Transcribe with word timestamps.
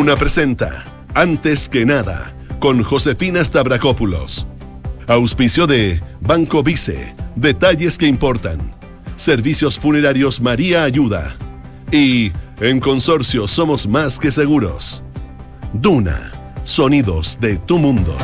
Duna 0.00 0.16
presenta 0.16 0.82
Antes 1.14 1.68
que 1.68 1.84
nada 1.84 2.34
con 2.58 2.82
Josefina 2.82 3.44
Stavrakopoulos. 3.44 4.46
Auspicio 5.06 5.66
de 5.66 6.02
Banco 6.22 6.62
Vice, 6.62 7.14
detalles 7.36 7.98
que 7.98 8.06
importan. 8.06 8.74
Servicios 9.16 9.78
Funerarios 9.78 10.40
María 10.40 10.84
Ayuda. 10.84 11.36
Y 11.92 12.32
en 12.60 12.80
Consorcio 12.80 13.46
Somos 13.46 13.86
Más 13.86 14.18
que 14.18 14.30
Seguros. 14.30 15.02
Duna, 15.74 16.32
sonidos 16.62 17.36
de 17.38 17.58
tu 17.58 17.76
mundo. 17.76 18.16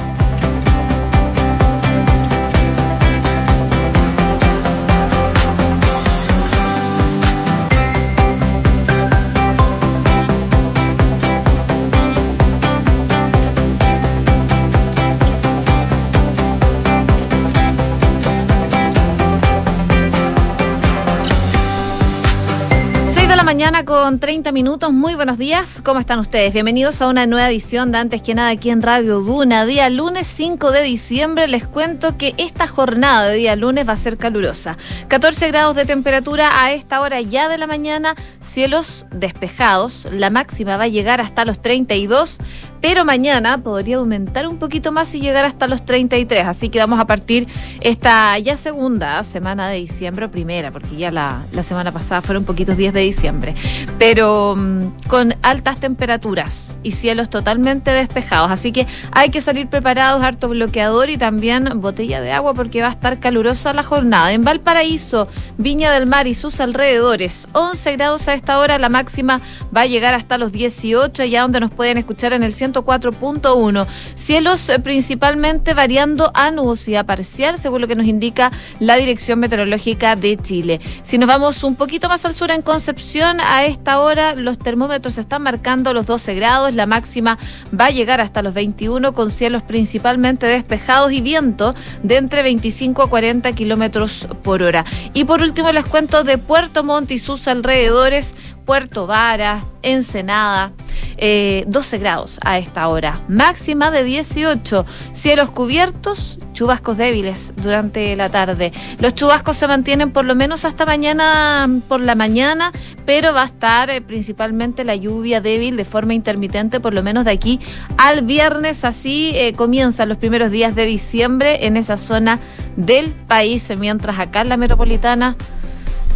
Mañana 23.66 23.84
con 23.84 24.20
30 24.20 24.52
minutos. 24.52 24.92
Muy 24.92 25.16
buenos 25.16 25.38
días. 25.38 25.82
¿Cómo 25.84 25.98
están 25.98 26.20
ustedes? 26.20 26.52
Bienvenidos 26.52 27.02
a 27.02 27.08
una 27.08 27.26
nueva 27.26 27.50
edición 27.50 27.90
de 27.90 27.98
Antes 27.98 28.22
que 28.22 28.32
nada 28.32 28.50
aquí 28.50 28.70
en 28.70 28.80
Radio 28.80 29.18
Duna. 29.18 29.66
Día 29.66 29.90
lunes 29.90 30.28
5 30.28 30.70
de 30.70 30.82
diciembre. 30.82 31.48
Les 31.48 31.66
cuento 31.66 32.16
que 32.16 32.32
esta 32.36 32.68
jornada 32.68 33.26
de 33.26 33.38
día 33.38 33.56
lunes 33.56 33.88
va 33.88 33.94
a 33.94 33.96
ser 33.96 34.18
calurosa. 34.18 34.76
14 35.08 35.48
grados 35.48 35.74
de 35.74 35.84
temperatura 35.84 36.62
a 36.62 36.70
esta 36.70 37.00
hora 37.00 37.20
ya 37.20 37.48
de 37.48 37.58
la 37.58 37.66
mañana. 37.66 38.14
Cielos 38.40 39.04
despejados. 39.10 40.06
La 40.12 40.30
máxima 40.30 40.76
va 40.76 40.84
a 40.84 40.88
llegar 40.88 41.20
hasta 41.20 41.44
los 41.44 41.60
32 41.60 42.36
pero 42.80 43.04
mañana 43.04 43.58
podría 43.58 43.96
aumentar 43.96 44.46
un 44.46 44.58
poquito 44.58 44.92
más 44.92 45.14
y 45.14 45.20
llegar 45.20 45.44
hasta 45.44 45.66
los 45.66 45.84
33. 45.84 46.46
Así 46.46 46.68
que 46.68 46.78
vamos 46.78 47.00
a 47.00 47.06
partir 47.06 47.46
esta 47.80 48.38
ya 48.38 48.56
segunda 48.56 49.22
semana 49.22 49.68
de 49.68 49.78
diciembre, 49.78 50.28
primera, 50.28 50.70
porque 50.70 50.96
ya 50.96 51.10
la, 51.10 51.42
semana 51.62 51.92
pasada 51.92 52.22
fueron 52.22 52.44
poquitos 52.44 52.76
días 52.76 52.94
de 52.94 53.00
diciembre, 53.00 53.54
pero 53.98 54.54
mm, 54.56 55.08
con 55.08 55.34
altas 55.42 55.80
temperaturas 55.80 56.78
y 56.82 56.92
cielos 56.92 57.30
totalmente 57.30 57.90
despejados. 57.90 58.50
Así 58.50 58.72
que 58.72 58.86
hay 59.10 59.30
que 59.30 59.40
salir 59.40 59.68
preparados, 59.68 60.22
harto 60.22 60.48
bloqueador 60.48 61.10
y 61.10 61.16
también 61.16 61.80
botella 61.80 62.20
de 62.20 62.32
agua 62.32 62.54
porque 62.54 62.82
va 62.82 62.88
a 62.88 62.92
estar 62.92 63.18
calurosa 63.18 63.72
la 63.72 63.82
jornada. 63.82 64.32
En 64.32 64.44
Valparaíso, 64.44 65.28
Viña 65.58 65.92
del 65.92 66.06
Mar 66.06 66.26
y 66.26 66.34
sus 66.34 66.60
alrededores, 66.60 67.48
11 67.52 67.96
grados 67.96 68.28
a 68.28 68.34
esta 68.34 68.58
hora, 68.58 68.78
la 68.78 68.88
máxima 68.88 69.40
va 69.76 69.82
a 69.82 69.86
llegar 69.86 70.14
hasta 70.14 70.38
los 70.38 70.52
18, 70.52 71.22
allá 71.22 71.42
donde 71.42 71.60
nos 71.60 71.70
pueden 71.70 71.98
escuchar 71.98 72.32
en 72.32 72.42
el 72.42 72.52
104.1. 72.72 73.86
Cielos 74.14 74.68
eh, 74.68 74.78
principalmente 74.78 75.74
variando 75.74 76.30
a 76.34 76.50
nubosidad 76.50 77.06
parcial, 77.06 77.58
según 77.58 77.80
lo 77.80 77.88
que 77.88 77.96
nos 77.96 78.06
indica 78.06 78.52
la 78.80 78.96
Dirección 78.96 79.38
Meteorológica 79.38 80.16
de 80.16 80.36
Chile. 80.36 80.80
Si 81.02 81.18
nos 81.18 81.28
vamos 81.28 81.62
un 81.64 81.76
poquito 81.76 82.08
más 82.08 82.24
al 82.24 82.34
sur 82.34 82.50
en 82.50 82.62
Concepción, 82.62 83.40
a 83.40 83.64
esta 83.64 84.00
hora 84.00 84.34
los 84.34 84.58
termómetros 84.58 85.18
están 85.18 85.42
marcando 85.42 85.92
los 85.92 86.06
12 86.06 86.34
grados, 86.34 86.74
la 86.74 86.86
máxima 86.86 87.38
va 87.78 87.86
a 87.86 87.90
llegar 87.90 88.20
hasta 88.20 88.42
los 88.42 88.54
21 88.54 89.12
con 89.12 89.30
cielos 89.30 89.62
principalmente 89.62 90.46
despejados 90.46 91.12
y 91.12 91.20
viento 91.20 91.74
de 92.02 92.16
entre 92.16 92.42
25 92.42 93.02
a 93.02 93.10
40 93.10 93.52
kilómetros 93.52 94.28
por 94.42 94.62
hora. 94.62 94.84
Y 95.12 95.24
por 95.24 95.42
último 95.42 95.72
les 95.72 95.84
cuento 95.84 96.24
de 96.24 96.38
Puerto 96.38 96.84
Montt 96.84 97.10
y 97.10 97.18
sus 97.18 97.48
alrededores, 97.48 98.34
Puerto 98.66 99.06
Vara, 99.06 99.64
Ensenada, 99.82 100.72
12 101.16 101.16
eh, 101.18 101.98
grados 101.98 102.40
a 102.44 102.58
esta 102.58 102.88
hora, 102.88 103.22
máxima 103.28 103.90
de 103.92 104.02
18, 104.02 104.84
cielos 105.12 105.50
cubiertos, 105.50 106.38
chubascos 106.52 106.96
débiles 106.96 107.54
durante 107.56 108.14
la 108.16 108.28
tarde. 108.28 108.72
Los 108.98 109.14
chubascos 109.14 109.56
se 109.56 109.68
mantienen 109.68 110.10
por 110.10 110.24
lo 110.24 110.34
menos 110.34 110.64
hasta 110.64 110.84
mañana 110.84 111.68
por 111.88 112.00
la 112.00 112.16
mañana, 112.16 112.72
pero 113.06 113.32
va 113.32 113.42
a 113.42 113.46
estar 113.46 113.88
eh, 113.88 114.00
principalmente 114.00 114.84
la 114.84 114.96
lluvia 114.96 115.40
débil 115.40 115.76
de 115.76 115.84
forma 115.84 116.12
intermitente 116.12 116.80
por 116.80 116.92
lo 116.92 117.02
menos 117.02 117.24
de 117.24 117.30
aquí 117.30 117.60
al 117.96 118.22
viernes, 118.22 118.84
así 118.84 119.30
eh, 119.36 119.52
comienzan 119.52 120.08
los 120.08 120.18
primeros 120.18 120.50
días 120.50 120.74
de 120.74 120.86
diciembre 120.86 121.66
en 121.66 121.76
esa 121.76 121.96
zona 121.96 122.40
del 122.76 123.12
país, 123.12 123.72
mientras 123.78 124.18
acá 124.18 124.40
en 124.40 124.48
la 124.48 124.56
metropolitana 124.56 125.36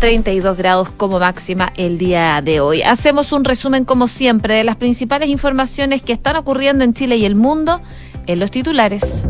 32 0.01 0.57
grados 0.57 0.89
como 0.97 1.21
máxima 1.21 1.73
el 1.77 1.99
día 1.99 2.41
de 2.43 2.61
hoy. 2.61 2.83
Hacemos 2.83 3.33
un 3.33 3.45
resumen, 3.45 3.85
como 3.85 4.09
siempre, 4.09 4.55
de 4.55 4.65
las 4.65 4.77
principales 4.77 5.29
informaciones 5.29 6.01
que 6.01 6.15
están 6.15 6.37
ocurriendo 6.37 6.85
en 6.85 6.95
Chile 6.95 7.19
y 7.19 7.27
el 7.27 7.35
mundo 7.35 7.83
en 8.27 8.41
los 8.41 8.51
titulares. 8.51 9.25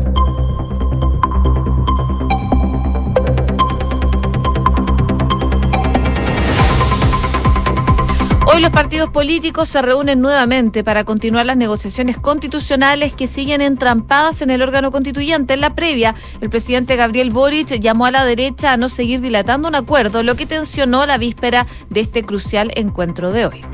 Hoy 8.53 8.59
los 8.59 8.71
partidos 8.71 9.09
políticos 9.09 9.69
se 9.69 9.81
reúnen 9.81 10.19
nuevamente 10.19 10.83
para 10.83 11.05
continuar 11.05 11.45
las 11.45 11.55
negociaciones 11.55 12.17
constitucionales 12.17 13.13
que 13.13 13.27
siguen 13.27 13.61
entrampadas 13.61 14.41
en 14.41 14.49
el 14.49 14.61
órgano 14.61 14.91
constituyente. 14.91 15.53
En 15.53 15.61
la 15.61 15.73
previa, 15.73 16.15
el 16.41 16.49
presidente 16.49 16.97
Gabriel 16.97 17.31
Boric 17.31 17.79
llamó 17.79 18.07
a 18.07 18.11
la 18.11 18.25
derecha 18.25 18.73
a 18.73 18.77
no 18.77 18.89
seguir 18.89 19.21
dilatando 19.21 19.69
un 19.69 19.75
acuerdo, 19.75 20.21
lo 20.21 20.35
que 20.35 20.45
tensionó 20.45 21.05
la 21.05 21.17
víspera 21.17 21.65
de 21.89 22.01
este 22.01 22.23
crucial 22.23 22.73
encuentro 22.75 23.31
de 23.31 23.45
hoy. 23.45 23.65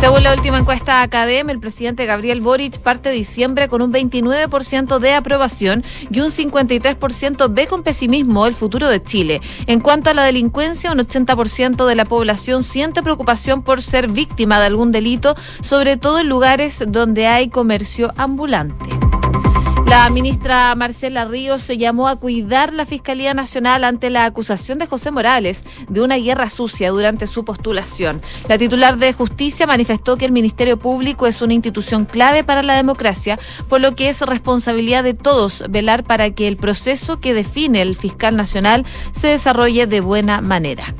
Según 0.00 0.22
la 0.22 0.32
última 0.32 0.58
encuesta 0.58 1.02
Academ, 1.02 1.50
el 1.50 1.58
presidente 1.58 2.06
Gabriel 2.06 2.40
Boric 2.40 2.78
parte 2.78 3.10
diciembre 3.10 3.68
con 3.68 3.82
un 3.82 3.92
29% 3.92 5.00
de 5.00 5.12
aprobación 5.12 5.82
y 6.08 6.20
un 6.20 6.28
53% 6.28 7.52
ve 7.52 7.66
con 7.66 7.82
pesimismo 7.82 8.46
el 8.46 8.54
futuro 8.54 8.88
de 8.88 9.02
Chile. 9.02 9.40
En 9.66 9.80
cuanto 9.80 10.10
a 10.10 10.14
la 10.14 10.22
delincuencia, 10.22 10.92
un 10.92 10.98
80% 10.98 11.84
de 11.84 11.94
la 11.96 12.04
población 12.04 12.62
siente 12.62 13.02
preocupación 13.02 13.62
por 13.62 13.82
ser 13.82 14.06
víctima 14.06 14.60
de 14.60 14.66
algún 14.66 14.92
delito, 14.92 15.34
sobre 15.62 15.96
todo 15.96 16.20
en 16.20 16.28
lugares 16.28 16.84
donde 16.86 17.26
hay 17.26 17.48
comercio 17.48 18.12
ambulante. 18.16 19.17
La 19.88 20.10
ministra 20.10 20.74
Marcela 20.74 21.24
Ríos 21.24 21.62
se 21.62 21.78
llamó 21.78 22.08
a 22.08 22.16
cuidar 22.16 22.74
la 22.74 22.84
Fiscalía 22.84 23.32
Nacional 23.32 23.84
ante 23.84 24.10
la 24.10 24.26
acusación 24.26 24.78
de 24.78 24.86
José 24.86 25.10
Morales 25.10 25.64
de 25.88 26.02
una 26.02 26.16
guerra 26.16 26.50
sucia 26.50 26.90
durante 26.90 27.26
su 27.26 27.42
postulación. 27.42 28.20
La 28.48 28.58
titular 28.58 28.98
de 28.98 29.14
Justicia 29.14 29.66
manifestó 29.66 30.18
que 30.18 30.26
el 30.26 30.32
Ministerio 30.32 30.78
Público 30.78 31.26
es 31.26 31.40
una 31.40 31.54
institución 31.54 32.04
clave 32.04 32.44
para 32.44 32.62
la 32.62 32.74
democracia, 32.74 33.38
por 33.70 33.80
lo 33.80 33.96
que 33.96 34.10
es 34.10 34.20
responsabilidad 34.20 35.04
de 35.04 35.14
todos 35.14 35.64
velar 35.70 36.04
para 36.04 36.32
que 36.32 36.48
el 36.48 36.58
proceso 36.58 37.18
que 37.18 37.32
define 37.32 37.80
el 37.80 37.96
fiscal 37.96 38.36
nacional 38.36 38.84
se 39.12 39.28
desarrolle 39.28 39.86
de 39.86 40.02
buena 40.02 40.42
manera. 40.42 40.94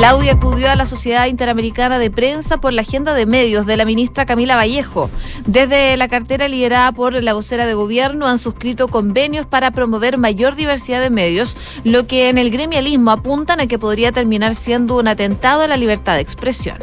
Claudia 0.00 0.32
acudió 0.32 0.70
a 0.70 0.76
la 0.76 0.86
Sociedad 0.86 1.26
Interamericana 1.26 1.98
de 1.98 2.10
Prensa 2.10 2.56
por 2.56 2.72
la 2.72 2.80
agenda 2.80 3.12
de 3.12 3.26
medios 3.26 3.66
de 3.66 3.76
la 3.76 3.84
ministra 3.84 4.24
Camila 4.24 4.56
Vallejo. 4.56 5.10
Desde 5.44 5.94
la 5.98 6.08
cartera 6.08 6.48
liderada 6.48 6.90
por 6.92 7.22
la 7.22 7.34
vocera 7.34 7.66
de 7.66 7.74
gobierno 7.74 8.26
han 8.26 8.38
suscrito 8.38 8.88
convenios 8.88 9.44
para 9.44 9.72
promover 9.72 10.16
mayor 10.16 10.56
diversidad 10.56 11.02
de 11.02 11.10
medios, 11.10 11.54
lo 11.84 12.06
que 12.06 12.30
en 12.30 12.38
el 12.38 12.50
gremialismo 12.50 13.10
apuntan 13.10 13.60
a 13.60 13.66
que 13.66 13.78
podría 13.78 14.10
terminar 14.10 14.54
siendo 14.54 14.96
un 14.96 15.06
atentado 15.06 15.60
a 15.60 15.68
la 15.68 15.76
libertad 15.76 16.14
de 16.14 16.22
expresión. 16.22 16.78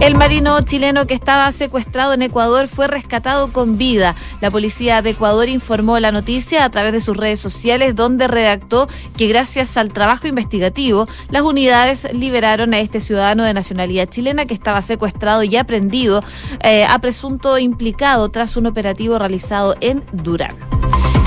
El 0.00 0.16
marino 0.16 0.60
chileno 0.60 1.06
que 1.06 1.14
estaba 1.14 1.50
secuestrado 1.52 2.12
en 2.12 2.22
Ecuador 2.22 2.68
fue 2.68 2.88
rescatado 2.88 3.52
con 3.52 3.78
vida. 3.78 4.14
La 4.40 4.50
policía 4.50 5.00
de 5.02 5.10
Ecuador 5.10 5.48
informó 5.48 5.98
la 5.98 6.12
noticia 6.12 6.64
a 6.64 6.70
través 6.70 6.92
de 6.92 7.00
sus 7.00 7.16
redes 7.16 7.40
sociales 7.40 7.94
donde 7.94 8.28
redactó 8.28 8.88
que 9.16 9.28
gracias 9.28 9.76
al 9.76 9.92
trabajo 9.92 10.26
investigativo 10.26 11.08
las 11.30 11.42
unidades 11.42 12.06
liberaron 12.12 12.74
a 12.74 12.80
este 12.80 13.00
ciudadano 13.00 13.44
de 13.44 13.54
nacionalidad 13.54 14.08
chilena 14.08 14.44
que 14.44 14.54
estaba 14.54 14.82
secuestrado 14.82 15.42
y 15.42 15.56
aprendido 15.56 16.22
eh, 16.62 16.84
a 16.84 16.98
presunto 16.98 17.58
implicado 17.58 18.28
tras 18.28 18.56
un 18.56 18.66
operativo 18.66 19.18
realizado 19.18 19.74
en 19.80 20.02
Durán 20.12 20.54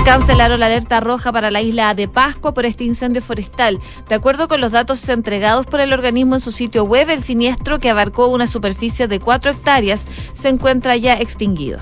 cancelaron 0.04 0.60
la 0.60 0.66
alerta 0.66 1.00
roja 1.00 1.32
para 1.32 1.50
la 1.50 1.62
isla 1.62 1.94
de 1.94 2.08
Pascua 2.08 2.54
por 2.54 2.66
este 2.66 2.84
incendio 2.84 3.22
forestal. 3.22 3.78
De 4.08 4.14
acuerdo 4.14 4.48
con 4.48 4.60
los 4.60 4.72
datos 4.72 5.08
entregados 5.08 5.66
por 5.66 5.80
el 5.80 5.92
organismo 5.92 6.34
en 6.34 6.40
su 6.40 6.52
sitio 6.52 6.84
web, 6.84 7.10
el 7.10 7.22
siniestro, 7.22 7.78
que 7.78 7.90
abarcó 7.90 8.28
una 8.28 8.46
superficie 8.46 9.08
de 9.08 9.20
4 9.20 9.52
hectáreas, 9.52 10.06
se 10.32 10.48
encuentra 10.48 10.96
ya 10.96 11.14
extinguido. 11.14 11.80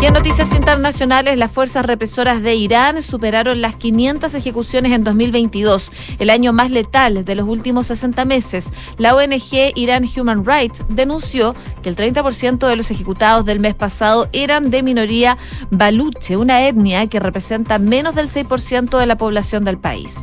Y 0.00 0.06
en 0.06 0.14
noticias 0.14 0.52
internacionales, 0.52 1.38
las 1.38 1.52
fuerzas 1.52 1.86
represoras 1.86 2.42
de 2.42 2.54
Irán 2.54 3.02
superaron 3.02 3.60
las 3.60 3.76
500 3.76 4.34
ejecuciones 4.34 4.92
en 4.92 5.04
2022, 5.04 5.92
el 6.18 6.30
año 6.30 6.52
más 6.52 6.70
letal 6.70 7.24
de 7.24 7.34
los 7.34 7.46
últimos 7.46 7.86
60 7.86 8.24
meses. 8.24 8.70
La 8.98 9.14
ONG 9.14 9.72
Iran 9.76 10.04
Human 10.16 10.44
Rights 10.44 10.84
denunció 10.88 11.54
que 11.82 11.88
el 11.88 11.96
30% 11.96 12.66
de 12.66 12.76
los 12.76 12.90
ejecutados 12.90 13.44
del 13.44 13.60
mes 13.60 13.74
pasado 13.74 14.28
eran 14.32 14.70
de 14.70 14.82
minoría 14.82 15.38
baluche, 15.70 16.36
una 16.36 16.66
etnia 16.66 17.06
que 17.06 17.20
representa 17.20 17.78
menos 17.78 18.14
del 18.14 18.28
6% 18.28 18.98
de 18.98 19.06
la 19.06 19.16
población 19.16 19.64
del 19.64 19.78
país. 19.78 20.16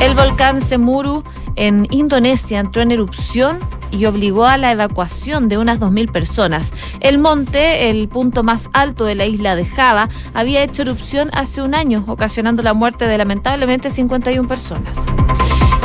El 0.00 0.14
volcán 0.14 0.60
Semuru 0.60 1.24
en 1.56 1.88
Indonesia 1.90 2.60
entró 2.60 2.82
en 2.82 2.92
erupción 2.92 3.58
y 3.90 4.04
obligó 4.04 4.44
a 4.44 4.56
la 4.56 4.70
evacuación 4.70 5.48
de 5.48 5.58
unas 5.58 5.80
2.000 5.80 6.12
personas. 6.12 6.72
El 7.00 7.18
monte, 7.18 7.90
el 7.90 8.08
punto 8.08 8.44
más 8.44 8.70
alto 8.72 9.04
de 9.04 9.16
la 9.16 9.26
isla 9.26 9.56
de 9.56 9.64
Java, 9.64 10.08
había 10.34 10.62
hecho 10.62 10.82
erupción 10.82 11.30
hace 11.32 11.62
un 11.62 11.74
año, 11.74 12.04
ocasionando 12.06 12.62
la 12.62 12.74
muerte 12.74 13.08
de 13.08 13.18
lamentablemente 13.18 13.90
51 13.90 14.46
personas. 14.46 14.98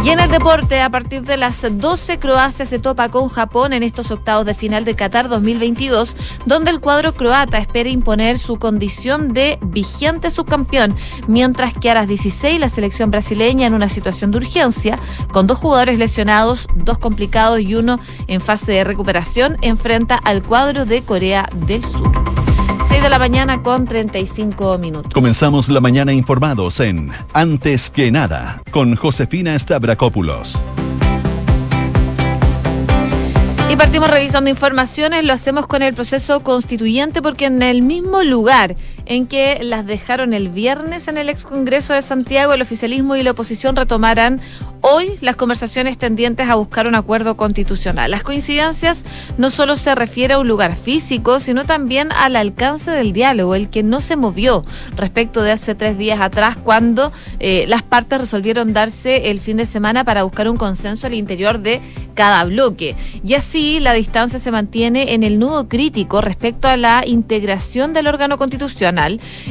Y 0.03 0.09
en 0.09 0.19
el 0.19 0.29
deporte, 0.29 0.81
a 0.81 0.89
partir 0.89 1.21
de 1.21 1.38
las 1.38 1.65
12, 1.65 2.19
Croacia 2.19 2.65
se 2.65 2.77
topa 2.77 3.07
con 3.07 3.29
Japón 3.29 3.71
en 3.71 3.83
estos 3.83 4.11
octavos 4.11 4.45
de 4.45 4.53
final 4.53 4.83
de 4.83 4.97
Qatar 4.97 5.29
2022, 5.29 6.17
donde 6.45 6.71
el 6.71 6.81
cuadro 6.81 7.13
croata 7.13 7.57
espera 7.57 7.88
imponer 7.88 8.38
su 8.38 8.57
condición 8.57 9.31
de 9.31 9.57
vigente 9.61 10.29
subcampeón, 10.29 10.94
mientras 11.27 11.73
que 11.73 11.89
a 11.89 11.94
las 11.94 12.09
16 12.09 12.59
la 12.59 12.67
selección 12.67 13.11
brasileña 13.11 13.65
en 13.65 13.73
una 13.73 13.88
situación 13.88 14.31
de 14.31 14.39
urgencia, 14.39 15.00
con 15.31 15.47
dos 15.47 15.59
jugadores 15.59 15.97
lesionados, 15.97 16.67
dos 16.75 16.97
complicados 16.97 17.61
y 17.61 17.75
uno 17.75 18.01
en 18.27 18.41
fase 18.41 18.73
de 18.73 18.83
recuperación, 18.83 19.57
enfrenta 19.61 20.15
al 20.15 20.44
cuadro 20.44 20.85
de 20.85 21.01
Corea 21.03 21.47
del 21.65 21.81
Sur 21.81 22.32
de 23.01 23.09
la 23.09 23.17
mañana 23.17 23.63
con 23.63 23.85
35 23.85 24.77
minutos. 24.77 25.11
Comenzamos 25.13 25.67
la 25.69 25.81
mañana 25.81 26.13
informados 26.13 26.79
en 26.79 27.11
Antes 27.33 27.89
que 27.89 28.11
nada 28.11 28.61
con 28.71 28.95
Josefina 28.95 29.57
Stavrakopoulos. 29.57 30.59
Y 33.69 33.75
partimos 33.75 34.11
revisando 34.11 34.51
informaciones, 34.51 35.23
lo 35.23 35.33
hacemos 35.33 35.65
con 35.65 35.81
el 35.81 35.95
proceso 35.95 36.41
constituyente 36.41 37.23
porque 37.23 37.45
en 37.45 37.63
el 37.63 37.81
mismo 37.81 38.21
lugar 38.21 38.75
en 39.05 39.27
que 39.27 39.59
las 39.61 39.85
dejaron 39.85 40.33
el 40.33 40.50
viernes 40.50 41.07
en 41.07 41.17
el 41.17 41.29
ex 41.29 41.44
Congreso 41.44 41.94
de 41.94 42.01
Santiago, 42.01 42.53
el 42.53 42.61
oficialismo 42.61 43.15
y 43.15 43.23
la 43.23 43.31
oposición 43.31 43.75
retomarán 43.75 44.41
hoy 44.85 45.17
las 45.21 45.38
conversaciones 45.38 45.97
tendientes 45.97 46.50
a 46.50 46.55
buscar 46.55 46.88
un 46.88 46.95
acuerdo 46.95 47.38
constitucional. 47.38 48.11
Las 48.11 48.23
coincidencias 48.23 49.05
no 49.38 49.50
solo 49.50 49.77
se 49.77 49.95
refiere 49.95 50.33
a 50.33 50.39
un 50.39 50.47
lugar 50.47 50.75
físico, 50.75 51.39
sino 51.39 51.63
también 51.63 52.11
al 52.11 52.35
alcance 52.35 52.91
del 52.91 53.13
diálogo, 53.13 53.55
el 53.55 53.69
que 53.69 53.81
no 53.81 54.01
se 54.01 54.17
movió 54.17 54.65
respecto 54.97 55.41
de 55.41 55.53
hace 55.53 55.73
tres 55.73 55.97
días 55.97 56.19
atrás, 56.19 56.57
cuando 56.57 57.13
eh, 57.39 57.63
las 57.69 57.81
partes 57.81 58.19
resolvieron 58.19 58.73
darse 58.73 59.31
el 59.31 59.39
fin 59.39 59.55
de 59.55 59.65
semana 59.65 60.03
para 60.03 60.23
buscar 60.23 60.50
un 60.50 60.57
consenso 60.57 61.07
al 61.07 61.13
interior 61.13 61.59
de 61.59 61.81
cada 62.13 62.44
bloque. 62.44 62.95
Y 63.23 63.35
así 63.35 63.79
la 63.79 63.94
distancia 63.94 64.38
se 64.38 64.51
mantiene 64.51 65.13
en 65.13 65.23
el 65.23 65.39
nudo 65.39 65.69
crítico 65.69 66.19
respecto 66.19 66.67
a 66.67 66.75
la 66.75 67.03
integración 67.05 67.94
del 67.94 68.07
órgano 68.07 68.38
constitucional, 68.38 68.92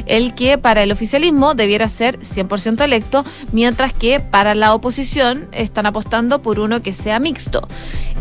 el 0.05 0.35
que 0.35 0.57
para 0.57 0.83
el 0.83 0.91
oficialismo 0.91 1.53
debiera 1.53 1.87
ser 1.87 2.19
100% 2.19 2.83
electo, 2.83 3.25
mientras 3.51 3.93
que 3.93 4.19
para 4.19 4.55
la 4.55 4.73
oposición 4.73 5.47
están 5.51 5.85
apostando 5.85 6.41
por 6.41 6.59
uno 6.59 6.81
que 6.81 6.93
sea 6.93 7.19
mixto. 7.19 7.67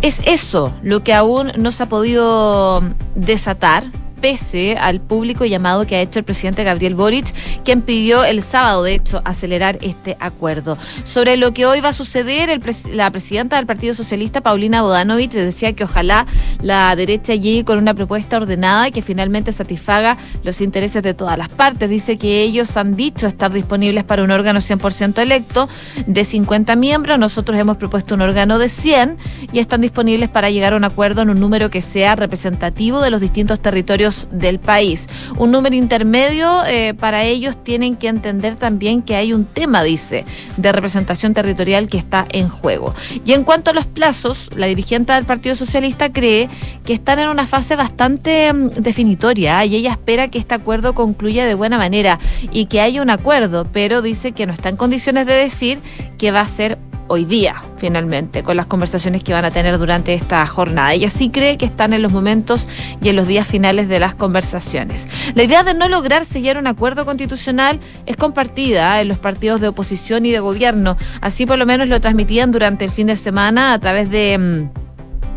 Es 0.02 0.20
eso 0.24 0.74
lo 0.82 1.04
que 1.04 1.14
aún 1.14 1.52
no 1.56 1.72
se 1.72 1.84
ha 1.84 1.88
podido 1.88 2.82
desatar 3.14 3.84
pese 4.22 4.76
al 4.80 5.00
público 5.00 5.44
llamado 5.44 5.84
que 5.84 5.96
ha 5.96 6.00
hecho 6.00 6.20
el 6.20 6.24
presidente 6.24 6.62
Gabriel 6.62 6.94
Boric, 6.94 7.34
quien 7.64 7.82
pidió 7.82 8.24
el 8.24 8.40
sábado, 8.42 8.84
de 8.84 8.94
hecho, 8.94 9.20
acelerar 9.24 9.78
este 9.82 10.16
acuerdo. 10.20 10.78
Sobre 11.04 11.36
lo 11.36 11.52
que 11.52 11.66
hoy 11.66 11.80
va 11.80 11.88
a 11.88 11.92
suceder, 11.92 12.60
la 12.92 13.10
presidenta 13.10 13.56
del 13.56 13.66
Partido 13.66 13.94
Socialista, 13.94 14.40
Paulina 14.40 14.82
Bodanovich, 14.82 15.32
decía 15.32 15.72
que 15.72 15.84
ojalá 15.84 16.26
la 16.62 16.94
derecha 16.94 17.34
llegue 17.34 17.64
con 17.64 17.78
una 17.78 17.94
propuesta 17.94 18.36
ordenada 18.36 18.92
que 18.92 19.02
finalmente 19.02 19.50
satisfaga 19.50 20.16
los 20.44 20.60
intereses 20.60 21.02
de 21.02 21.14
todas 21.14 21.36
las 21.36 21.48
partes. 21.48 21.90
Dice 21.90 22.16
que 22.16 22.42
ellos 22.42 22.76
han 22.76 22.94
dicho 22.94 23.26
estar 23.26 23.52
disponibles 23.52 24.04
para 24.04 24.22
un 24.22 24.30
órgano 24.30 24.60
100% 24.60 25.18
electo 25.20 25.68
de 26.06 26.24
50 26.24 26.76
miembros. 26.76 27.18
Nosotros 27.18 27.58
hemos 27.58 27.76
propuesto 27.76 28.14
un 28.14 28.20
órgano 28.20 28.60
de 28.60 28.68
100 28.68 29.18
y 29.52 29.58
están 29.58 29.80
disponibles 29.80 30.28
para 30.28 30.48
llegar 30.50 30.74
a 30.74 30.76
un 30.76 30.84
acuerdo 30.84 31.22
en 31.22 31.30
un 31.30 31.40
número 31.40 31.70
que 31.70 31.80
sea 31.80 32.14
representativo 32.14 33.00
de 33.00 33.10
los 33.10 33.20
distintos 33.20 33.58
territorios 33.58 34.11
del 34.30 34.58
país. 34.58 35.08
Un 35.36 35.50
número 35.50 35.74
intermedio 35.74 36.64
eh, 36.66 36.94
para 36.94 37.24
ellos 37.24 37.56
tienen 37.62 37.96
que 37.96 38.08
entender 38.08 38.56
también 38.56 39.02
que 39.02 39.16
hay 39.16 39.32
un 39.32 39.44
tema, 39.44 39.82
dice, 39.82 40.24
de 40.56 40.72
representación 40.72 41.34
territorial 41.34 41.88
que 41.88 41.98
está 41.98 42.26
en 42.30 42.48
juego. 42.48 42.94
Y 43.24 43.32
en 43.32 43.44
cuanto 43.44 43.70
a 43.70 43.74
los 43.74 43.86
plazos, 43.86 44.50
la 44.56 44.66
dirigente 44.66 45.12
del 45.12 45.24
Partido 45.24 45.54
Socialista 45.54 46.12
cree 46.12 46.48
que 46.84 46.92
están 46.92 47.18
en 47.18 47.28
una 47.28 47.46
fase 47.46 47.76
bastante 47.76 48.52
mm, 48.52 48.68
definitoria 48.80 49.62
¿eh? 49.62 49.66
y 49.66 49.76
ella 49.76 49.92
espera 49.92 50.28
que 50.28 50.38
este 50.38 50.54
acuerdo 50.54 50.94
concluya 50.94 51.46
de 51.46 51.54
buena 51.54 51.78
manera 51.78 52.18
y 52.50 52.66
que 52.66 52.80
haya 52.80 53.02
un 53.02 53.10
acuerdo, 53.10 53.66
pero 53.72 54.02
dice 54.02 54.32
que 54.32 54.46
no 54.46 54.52
está 54.52 54.68
en 54.68 54.76
condiciones 54.76 55.26
de 55.26 55.34
decir 55.34 55.78
que 56.18 56.30
va 56.30 56.40
a 56.40 56.46
ser 56.46 56.78
hoy 57.08 57.24
día, 57.24 57.62
finalmente, 57.76 58.42
con 58.42 58.56
las 58.56 58.66
conversaciones 58.66 59.22
que 59.22 59.32
van 59.32 59.44
a 59.44 59.50
tener 59.50 59.78
durante 59.78 60.14
esta 60.14 60.46
jornada. 60.46 60.92
Ella 60.92 61.10
sí 61.10 61.30
cree 61.30 61.58
que 61.58 61.66
están 61.66 61.92
en 61.92 62.02
los 62.02 62.12
momentos 62.12 62.66
y 63.02 63.08
en 63.08 63.16
los 63.16 63.26
días 63.26 63.46
finales 63.46 63.88
de 63.88 64.00
las 64.00 64.14
conversaciones. 64.14 65.08
La 65.34 65.42
idea 65.42 65.62
de 65.62 65.74
no 65.74 65.88
lograr 65.88 66.24
sellar 66.24 66.58
un 66.58 66.66
acuerdo 66.66 67.04
constitucional 67.04 67.80
es 68.06 68.16
compartida 68.16 69.00
en 69.00 69.08
los 69.08 69.18
partidos 69.18 69.60
de 69.60 69.68
oposición 69.68 70.26
y 70.26 70.30
de 70.30 70.40
gobierno. 70.40 70.96
Así 71.20 71.46
por 71.46 71.58
lo 71.58 71.66
menos 71.66 71.88
lo 71.88 72.00
transmitían 72.00 72.50
durante 72.50 72.84
el 72.84 72.90
fin 72.90 73.06
de 73.06 73.16
semana 73.16 73.72
a 73.72 73.78
través 73.78 74.10
de 74.10 74.38
mm, 74.38 74.91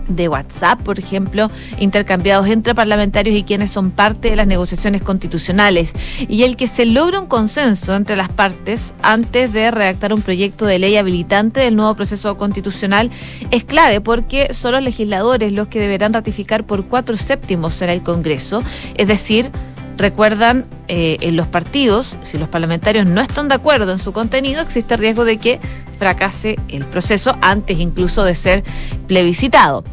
de 0.08 0.28
WhatsApp, 0.28 0.82
por 0.82 1.00
ejemplo, 1.00 1.50
intercambiados 1.80 2.48
entre 2.48 2.76
parlamentarios 2.76 3.36
y 3.36 3.44
quienes 3.44 3.72
son 3.72 3.92
parte 3.92 4.30
de 4.30 4.36
las 4.36 4.48
negociaciones 4.48 5.02
constitucionales, 5.02 5.94
y 6.28 6.44
el 6.44 6.58
que 6.58 6.68
se 6.68 6.86
logre 6.86 7.20
un 7.20 7.28
consenso 7.28 7.96
entre 7.96 8.16
las 8.16 8.30
partes 8.30 8.94
antes 9.02 9.54
de 9.54 9.72
redactar 9.72 10.14
un 10.14 10.22
proyecto 10.22 10.66
de 10.66 10.80
ley 10.80 10.98
habilitante 10.98 11.60
del 11.60 11.76
nuevo 11.76 11.96
proceso 11.96 12.38
constitucional 12.38 13.12
es 13.52 13.64
clave 13.64 14.02
porque 14.02 14.54
son 14.54 14.74
los 14.74 14.84
legisladores 14.84 15.52
los 15.52 15.68
que 15.68 15.80
deberán 15.80 16.14
ratificar 16.14 16.66
por 16.66 16.86
cuatro 16.86 17.18
séptimos 17.18 17.82
en 17.82 17.90
el 17.90 18.04
Congreso, 18.04 18.64
es 18.96 19.08
decir, 19.08 19.52
recuerdan 19.98 20.66
eh, 20.88 21.18
en 21.22 21.36
los 21.36 21.48
partidos, 21.48 22.18
si 22.22 22.38
los 22.38 22.50
parlamentarios 22.50 23.08
no 23.08 23.22
están 23.22 23.48
de 23.48 23.56
acuerdo 23.56 23.92
en 23.92 24.00
su 24.00 24.14
contenido, 24.14 24.62
existe 24.62 24.98
riesgo 24.98 25.26
de 25.26 25.38
que 25.38 25.60
fracase 25.98 26.58
el 26.68 26.86
proceso 26.86 27.38
antes 27.42 27.80
incluso 27.80 28.24
de 28.24 28.36
ser 28.36 28.64
plebiscitado. 29.08 29.84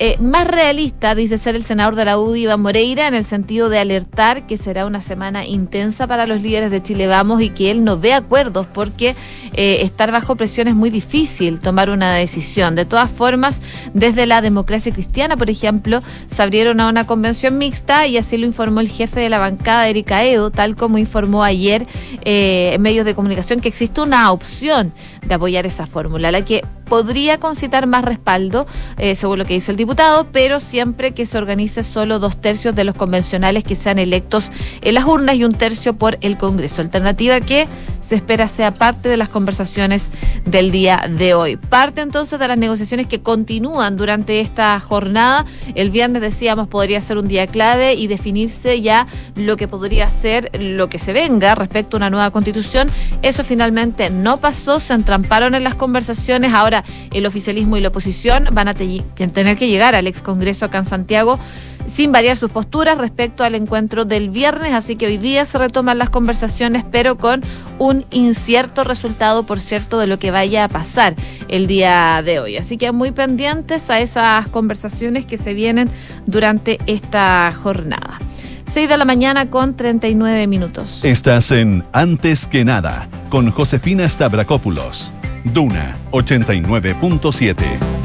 Eh, 0.00 0.18
más 0.20 0.48
realista, 0.48 1.14
dice 1.14 1.38
ser 1.38 1.54
el 1.54 1.64
senador 1.64 1.94
de 1.94 2.04
la 2.04 2.18
UDI, 2.18 2.42
Iván 2.42 2.62
Moreira, 2.62 3.06
en 3.06 3.14
el 3.14 3.24
sentido 3.24 3.68
de 3.68 3.78
alertar 3.78 4.44
que 4.44 4.56
será 4.56 4.86
una 4.86 5.00
semana 5.00 5.46
intensa 5.46 6.08
para 6.08 6.26
los 6.26 6.42
líderes 6.42 6.72
de 6.72 6.82
Chile 6.82 7.06
Vamos 7.06 7.40
y 7.40 7.50
que 7.50 7.70
él 7.70 7.84
no 7.84 7.96
ve 7.96 8.12
acuerdos 8.12 8.66
porque 8.66 9.14
eh, 9.52 9.82
estar 9.82 10.10
bajo 10.10 10.34
presión 10.34 10.66
es 10.66 10.74
muy 10.74 10.90
difícil 10.90 11.60
tomar 11.60 11.90
una 11.90 12.12
decisión. 12.14 12.74
De 12.74 12.84
todas 12.84 13.08
formas, 13.08 13.62
desde 13.92 14.26
la 14.26 14.42
democracia 14.42 14.92
cristiana, 14.92 15.36
por 15.36 15.48
ejemplo, 15.48 16.02
se 16.26 16.42
abrieron 16.42 16.80
a 16.80 16.88
una 16.88 17.06
convención 17.06 17.56
mixta 17.56 18.08
y 18.08 18.16
así 18.16 18.36
lo 18.36 18.46
informó 18.46 18.80
el 18.80 18.88
jefe 18.88 19.20
de 19.20 19.28
la 19.28 19.38
bancada, 19.38 19.88
Erika 19.88 20.24
Edo, 20.24 20.50
tal 20.50 20.74
como 20.74 20.98
informó 20.98 21.44
ayer 21.44 21.86
eh, 22.24 22.72
en 22.74 22.82
medios 22.82 23.06
de 23.06 23.14
comunicación 23.14 23.60
que 23.60 23.68
existe 23.68 24.00
una 24.00 24.32
opción 24.32 24.92
de 25.26 25.34
apoyar 25.34 25.66
esa 25.66 25.86
fórmula, 25.86 26.30
la 26.30 26.44
que 26.44 26.62
podría 26.84 27.40
concitar 27.40 27.86
más 27.86 28.04
respaldo, 28.04 28.66
eh, 28.98 29.14
según 29.14 29.38
lo 29.38 29.44
que 29.44 29.54
dice 29.54 29.72
el 29.72 29.76
diputado, 29.76 30.28
pero 30.30 30.60
siempre 30.60 31.12
que 31.12 31.26
se 31.26 31.38
organice 31.38 31.82
solo 31.82 32.18
dos 32.18 32.36
tercios 32.36 32.74
de 32.74 32.84
los 32.84 32.94
convencionales 32.94 33.64
que 33.64 33.74
sean 33.74 33.98
electos 33.98 34.50
en 34.82 34.94
las 34.94 35.04
urnas 35.04 35.36
y 35.36 35.44
un 35.44 35.54
tercio 35.54 35.94
por 35.94 36.18
el 36.20 36.36
Congreso. 36.36 36.82
Alternativa 36.82 37.40
que 37.40 37.66
se 38.00 38.16
espera 38.16 38.48
sea 38.48 38.74
parte 38.74 39.08
de 39.08 39.16
las 39.16 39.28
conversaciones 39.30 40.10
del 40.44 40.70
día 40.70 41.08
de 41.08 41.34
hoy. 41.34 41.56
Parte 41.56 42.02
entonces 42.02 42.38
de 42.38 42.48
las 42.48 42.58
negociaciones 42.58 43.06
que 43.06 43.22
continúan 43.22 43.96
durante 43.96 44.40
esta 44.40 44.78
jornada. 44.78 45.46
El 45.74 45.90
viernes 45.90 46.20
decíamos 46.20 46.68
podría 46.68 47.00
ser 47.00 47.16
un 47.16 47.28
día 47.28 47.46
clave 47.46 47.94
y 47.94 48.06
definirse 48.06 48.82
ya 48.82 49.06
lo 49.36 49.56
que 49.56 49.68
podría 49.68 50.08
ser 50.08 50.50
lo 50.60 50.88
que 50.88 50.98
se 50.98 51.12
venga 51.12 51.54
respecto 51.54 51.96
a 51.96 51.98
una 51.98 52.10
nueva 52.10 52.30
constitución. 52.30 52.88
Eso 53.22 53.42
finalmente 53.42 54.10
no 54.10 54.36
pasó, 54.36 54.80
se 54.80 54.92
entramparon 55.14 55.54
en 55.54 55.62
las 55.62 55.76
conversaciones. 55.76 56.52
Ahora 56.52 56.82
el 57.12 57.24
oficialismo 57.24 57.76
y 57.76 57.80
la 57.80 57.88
oposición 57.88 58.48
van 58.52 58.66
a 58.66 58.74
tener 58.74 59.56
que 59.56 59.68
llegar 59.68 59.94
al 59.94 60.08
ex 60.08 60.22
Congreso 60.22 60.64
acá 60.64 60.78
en 60.78 60.84
Santiago 60.84 61.38
sin 61.86 62.10
variar 62.12 62.36
sus 62.36 62.50
posturas 62.50 62.98
respecto 62.98 63.44
al 63.44 63.54
encuentro 63.54 64.04
del 64.04 64.30
viernes, 64.30 64.72
así 64.72 64.96
que 64.96 65.06
hoy 65.06 65.18
día 65.18 65.44
se 65.44 65.58
retoman 65.58 65.98
las 65.98 66.10
conversaciones, 66.10 66.82
pero 66.90 67.18
con 67.18 67.42
un 67.78 68.06
incierto 68.10 68.84
resultado, 68.84 69.44
por 69.44 69.60
cierto, 69.60 69.98
de 69.98 70.06
lo 70.06 70.18
que 70.18 70.30
vaya 70.30 70.64
a 70.64 70.68
pasar 70.68 71.14
el 71.48 71.66
día 71.66 72.22
de 72.24 72.40
hoy. 72.40 72.56
Así 72.56 72.78
que 72.78 72.90
muy 72.90 73.12
pendientes 73.12 73.90
a 73.90 74.00
esas 74.00 74.48
conversaciones 74.48 75.26
que 75.26 75.36
se 75.36 75.52
vienen 75.52 75.90
durante 76.26 76.78
esta 76.86 77.52
jornada. 77.62 78.18
6 78.66 78.88
de 78.88 78.96
la 78.96 79.04
mañana 79.04 79.50
con 79.50 79.76
39 79.76 80.46
minutos. 80.46 81.00
Estás 81.02 81.50
en 81.50 81.84
Antes 81.92 82.46
que 82.46 82.64
nada 82.64 83.08
con 83.30 83.50
Josefina 83.50 84.08
Stavrakopoulos. 84.08 85.10
Duna 85.44 85.96
89.7. 86.10 88.03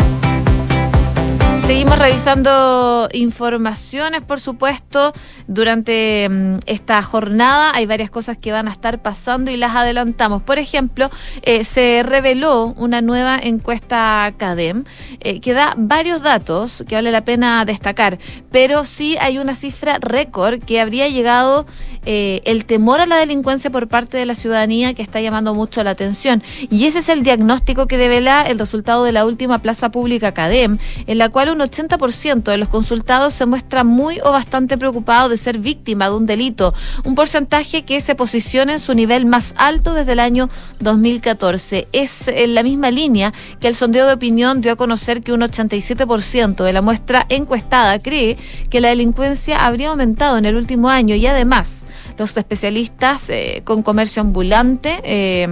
Seguimos 1.69 1.99
revisando 1.99 3.09
informaciones, 3.13 4.23
por 4.23 4.39
supuesto, 4.39 5.13
durante 5.45 6.27
mm, 6.27 6.57
esta 6.65 6.99
jornada. 7.03 7.71
Hay 7.75 7.85
varias 7.85 8.09
cosas 8.09 8.39
que 8.39 8.51
van 8.51 8.67
a 8.67 8.71
estar 8.71 9.03
pasando 9.03 9.51
y 9.51 9.55
las 9.55 9.75
adelantamos. 9.75 10.41
Por 10.41 10.57
ejemplo, 10.57 11.11
eh, 11.43 11.63
se 11.63 12.01
reveló 12.01 12.73
una 12.75 13.01
nueva 13.01 13.37
encuesta 13.39 14.33
CADEM 14.35 14.85
eh, 15.19 15.41
que 15.41 15.53
da 15.53 15.75
varios 15.77 16.23
datos 16.23 16.83
que 16.87 16.95
vale 16.95 17.11
la 17.11 17.23
pena 17.23 17.63
destacar, 17.65 18.17
pero 18.51 18.83
sí 18.83 19.15
hay 19.21 19.37
una 19.37 19.53
cifra 19.53 19.99
récord 20.01 20.63
que 20.63 20.81
habría 20.81 21.07
llegado 21.07 21.67
eh, 22.05 22.41
el 22.45 22.65
temor 22.65 23.01
a 23.01 23.05
la 23.05 23.17
delincuencia 23.17 23.69
por 23.69 23.87
parte 23.87 24.17
de 24.17 24.25
la 24.25 24.33
ciudadanía 24.33 24.93
que 24.93 25.01
está 25.01 25.21
llamando 25.21 25.53
mucho 25.53 25.83
la 25.83 25.91
atención. 25.91 26.41
Y 26.71 26.85
ese 26.85 26.99
es 26.99 27.09
el 27.09 27.23
diagnóstico 27.23 27.87
que 27.87 27.97
devela 27.97 28.41
el 28.41 28.57
resultado 28.57 29.03
de 29.03 29.11
la 29.11 29.25
última 29.25 29.59
plaza 29.59 29.89
pública 29.89 30.31
CADEM, 30.31 30.79
en 31.05 31.17
la 31.17 31.29
cual 31.29 31.49
un 31.49 31.58
80% 31.59 32.43
de 32.43 32.57
los 32.57 32.69
consultados 32.69 33.33
se 33.33 33.45
muestra 33.45 33.83
muy 33.83 34.19
o 34.21 34.31
bastante 34.31 34.77
preocupado 34.77 35.29
de 35.29 35.37
ser 35.37 35.59
víctima 35.59 36.09
de 36.09 36.15
un 36.15 36.25
delito, 36.25 36.73
un 37.03 37.15
porcentaje 37.15 37.83
que 37.83 38.01
se 38.01 38.15
posiciona 38.15 38.73
en 38.73 38.79
su 38.79 38.93
nivel 38.93 39.25
más 39.25 39.53
alto 39.57 39.93
desde 39.93 40.13
el 40.13 40.19
año 40.19 40.49
2014. 40.79 41.87
Es 41.91 42.27
en 42.27 42.55
la 42.55 42.63
misma 42.63 42.91
línea 42.91 43.33
que 43.59 43.67
el 43.67 43.75
sondeo 43.75 44.07
de 44.07 44.13
opinión 44.13 44.61
dio 44.61 44.73
a 44.73 44.75
conocer 44.75 45.21
que 45.21 45.33
un 45.33 45.41
87% 45.41 46.63
de 46.63 46.73
la 46.73 46.81
muestra 46.81 47.25
encuestada 47.29 47.99
cree 47.99 48.37
que 48.69 48.81
la 48.81 48.89
delincuencia 48.89 49.65
habría 49.65 49.89
aumentado 49.89 50.37
en 50.37 50.45
el 50.45 50.55
último 50.55 50.89
año 50.89 51.15
y 51.15 51.27
además 51.27 51.85
los 52.17 52.35
especialistas 52.35 53.29
eh, 53.29 53.61
con 53.63 53.81
comercio 53.81 54.21
ambulante 54.21 54.99
eh, 55.03 55.47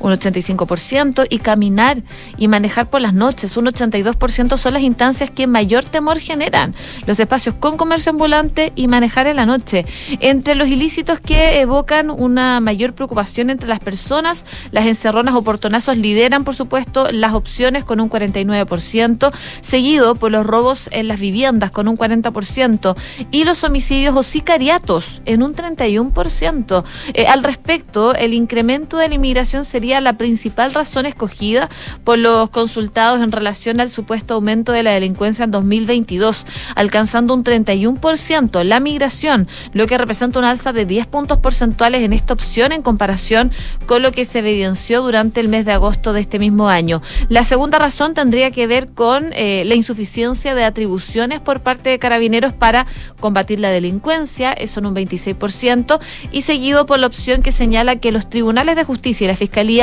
un 0.00 0.12
85%, 0.12 1.26
y 1.28 1.38
caminar 1.38 2.02
y 2.36 2.48
manejar 2.48 2.90
por 2.90 3.00
las 3.00 3.14
noches, 3.14 3.56
un 3.56 3.66
82% 3.66 4.56
son 4.56 4.74
las 4.74 4.82
instancias 4.82 5.30
que 5.30 5.46
mayor 5.46 5.84
temor 5.84 6.18
generan. 6.18 6.74
Los 7.06 7.20
espacios 7.20 7.54
con 7.58 7.76
comercio 7.76 8.10
ambulante 8.10 8.72
y 8.74 8.88
manejar 8.88 9.26
en 9.26 9.36
la 9.36 9.46
noche. 9.46 9.86
Entre 10.20 10.54
los 10.54 10.68
ilícitos 10.68 11.20
que 11.20 11.60
evocan 11.60 12.10
una 12.10 12.60
mayor 12.60 12.94
preocupación 12.94 13.50
entre 13.50 13.68
las 13.68 13.80
personas, 13.80 14.46
las 14.72 14.86
encerronas 14.86 15.34
o 15.34 15.42
portonazos 15.42 15.96
lideran, 15.96 16.44
por 16.44 16.54
supuesto, 16.54 17.10
las 17.12 17.34
opciones 17.34 17.84
con 17.84 18.00
un 18.00 18.10
49%, 18.10 19.32
seguido 19.60 20.14
por 20.14 20.30
los 20.30 20.46
robos 20.46 20.88
en 20.92 21.08
las 21.08 21.20
viviendas 21.20 21.70
con 21.70 21.88
un 21.88 21.96
40% 21.96 22.96
y 23.30 23.44
los 23.44 23.64
homicidios 23.64 24.16
o 24.16 24.22
sicariatos 24.22 25.22
en 25.26 25.42
un 25.42 25.54
31%. 25.54 26.84
Eh, 27.14 27.26
al 27.26 27.44
respecto, 27.44 28.14
el 28.14 28.34
incremento 28.34 28.96
de 28.96 29.08
la 29.08 29.14
inmigración 29.14 29.64
sería 29.64 29.89
la 29.98 30.12
principal 30.12 30.72
razón 30.72 31.06
escogida 31.06 31.68
por 32.04 32.18
los 32.18 32.50
consultados 32.50 33.20
en 33.20 33.32
relación 33.32 33.80
al 33.80 33.90
supuesto 33.90 34.34
aumento 34.34 34.70
de 34.70 34.84
la 34.84 34.92
delincuencia 34.92 35.44
en 35.44 35.50
2022, 35.50 36.46
alcanzando 36.76 37.34
un 37.34 37.42
31% 37.42 38.62
la 38.62 38.78
migración, 38.80 39.48
lo 39.72 39.86
que 39.86 39.98
representa 39.98 40.38
un 40.38 40.44
alza 40.44 40.72
de 40.72 40.84
10 40.84 41.06
puntos 41.06 41.38
porcentuales 41.38 42.02
en 42.02 42.12
esta 42.12 42.34
opción 42.34 42.72
en 42.72 42.82
comparación 42.82 43.50
con 43.86 44.02
lo 44.02 44.12
que 44.12 44.24
se 44.24 44.40
evidenció 44.40 45.02
durante 45.02 45.40
el 45.40 45.48
mes 45.48 45.64
de 45.64 45.72
agosto 45.72 46.12
de 46.12 46.20
este 46.20 46.38
mismo 46.38 46.68
año. 46.68 47.02
La 47.28 47.44
segunda 47.44 47.78
razón 47.78 48.14
tendría 48.14 48.50
que 48.50 48.66
ver 48.66 48.88
con 48.92 49.32
eh, 49.32 49.64
la 49.64 49.74
insuficiencia 49.74 50.54
de 50.54 50.64
atribuciones 50.64 51.40
por 51.40 51.60
parte 51.60 51.90
de 51.90 51.98
carabineros 51.98 52.52
para 52.52 52.86
combatir 53.18 53.60
la 53.60 53.70
delincuencia, 53.70 54.52
eso 54.52 54.80
en 54.80 54.86
un 54.86 54.94
26%, 54.94 56.00
y 56.32 56.42
seguido 56.42 56.86
por 56.86 56.98
la 56.98 57.06
opción 57.06 57.42
que 57.42 57.52
señala 57.52 57.96
que 57.96 58.12
los 58.12 58.28
tribunales 58.28 58.76
de 58.76 58.84
justicia 58.84 59.24
y 59.24 59.28
la 59.28 59.36
fiscalía 59.36 59.79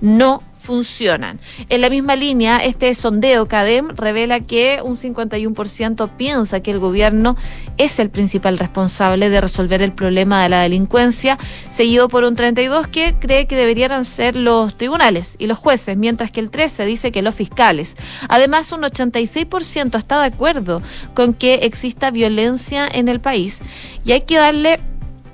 no 0.00 0.42
funcionan. 0.60 1.40
En 1.68 1.80
la 1.80 1.90
misma 1.90 2.14
línea, 2.16 2.58
este 2.58 2.94
sondeo 2.94 3.48
CADEM 3.48 3.88
revela 3.96 4.40
que 4.40 4.80
un 4.84 4.94
51% 4.94 6.10
piensa 6.16 6.60
que 6.60 6.70
el 6.70 6.78
gobierno 6.78 7.36
es 7.78 7.98
el 7.98 8.10
principal 8.10 8.58
responsable 8.58 9.30
de 9.30 9.40
resolver 9.40 9.82
el 9.82 9.92
problema 9.92 10.42
de 10.42 10.50
la 10.50 10.60
delincuencia, 10.60 11.38
seguido 11.70 12.08
por 12.08 12.24
un 12.24 12.36
32% 12.36 12.90
que 12.90 13.16
cree 13.18 13.46
que 13.46 13.56
deberían 13.56 14.04
ser 14.04 14.36
los 14.36 14.76
tribunales 14.76 15.34
y 15.38 15.46
los 15.46 15.58
jueces, 15.58 15.96
mientras 15.96 16.30
que 16.30 16.40
el 16.40 16.50
13% 16.50 16.84
dice 16.84 17.10
que 17.10 17.22
los 17.22 17.34
fiscales. 17.34 17.96
Además, 18.28 18.70
un 18.70 18.82
86% 18.82 19.98
está 19.98 20.20
de 20.20 20.26
acuerdo 20.26 20.82
con 21.14 21.32
que 21.32 21.54
exista 21.62 22.10
violencia 22.10 22.86
en 22.86 23.08
el 23.08 23.20
país 23.20 23.62
y 24.04 24.12
hay 24.12 24.20
que 24.20 24.36
darle 24.36 24.78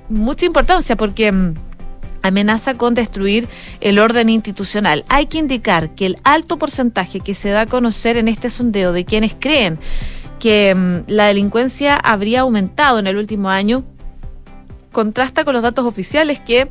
mucha 0.09 0.45
importancia 0.45 0.95
porque 0.95 1.31
mm, 1.31 1.66
amenaza 2.27 2.75
con 2.75 2.93
destruir 2.93 3.47
el 3.81 3.99
orden 3.99 4.29
institucional. 4.29 5.05
Hay 5.09 5.27
que 5.27 5.37
indicar 5.37 5.95
que 5.95 6.05
el 6.05 6.17
alto 6.23 6.57
porcentaje 6.57 7.19
que 7.19 7.33
se 7.33 7.49
da 7.49 7.61
a 7.61 7.65
conocer 7.65 8.17
en 8.17 8.27
este 8.27 8.49
sondeo 8.49 8.93
de 8.93 9.05
quienes 9.05 9.35
creen 9.39 9.79
que 10.39 10.75
mm, 10.75 11.09
la 11.11 11.27
delincuencia 11.27 11.95
habría 11.95 12.41
aumentado 12.41 12.99
en 12.99 13.07
el 13.07 13.17
último 13.17 13.49
año 13.49 13.83
contrasta 14.97 15.45
con 15.45 15.53
los 15.53 15.61
datos 15.61 15.85
oficiales 15.85 16.39
que 16.39 16.69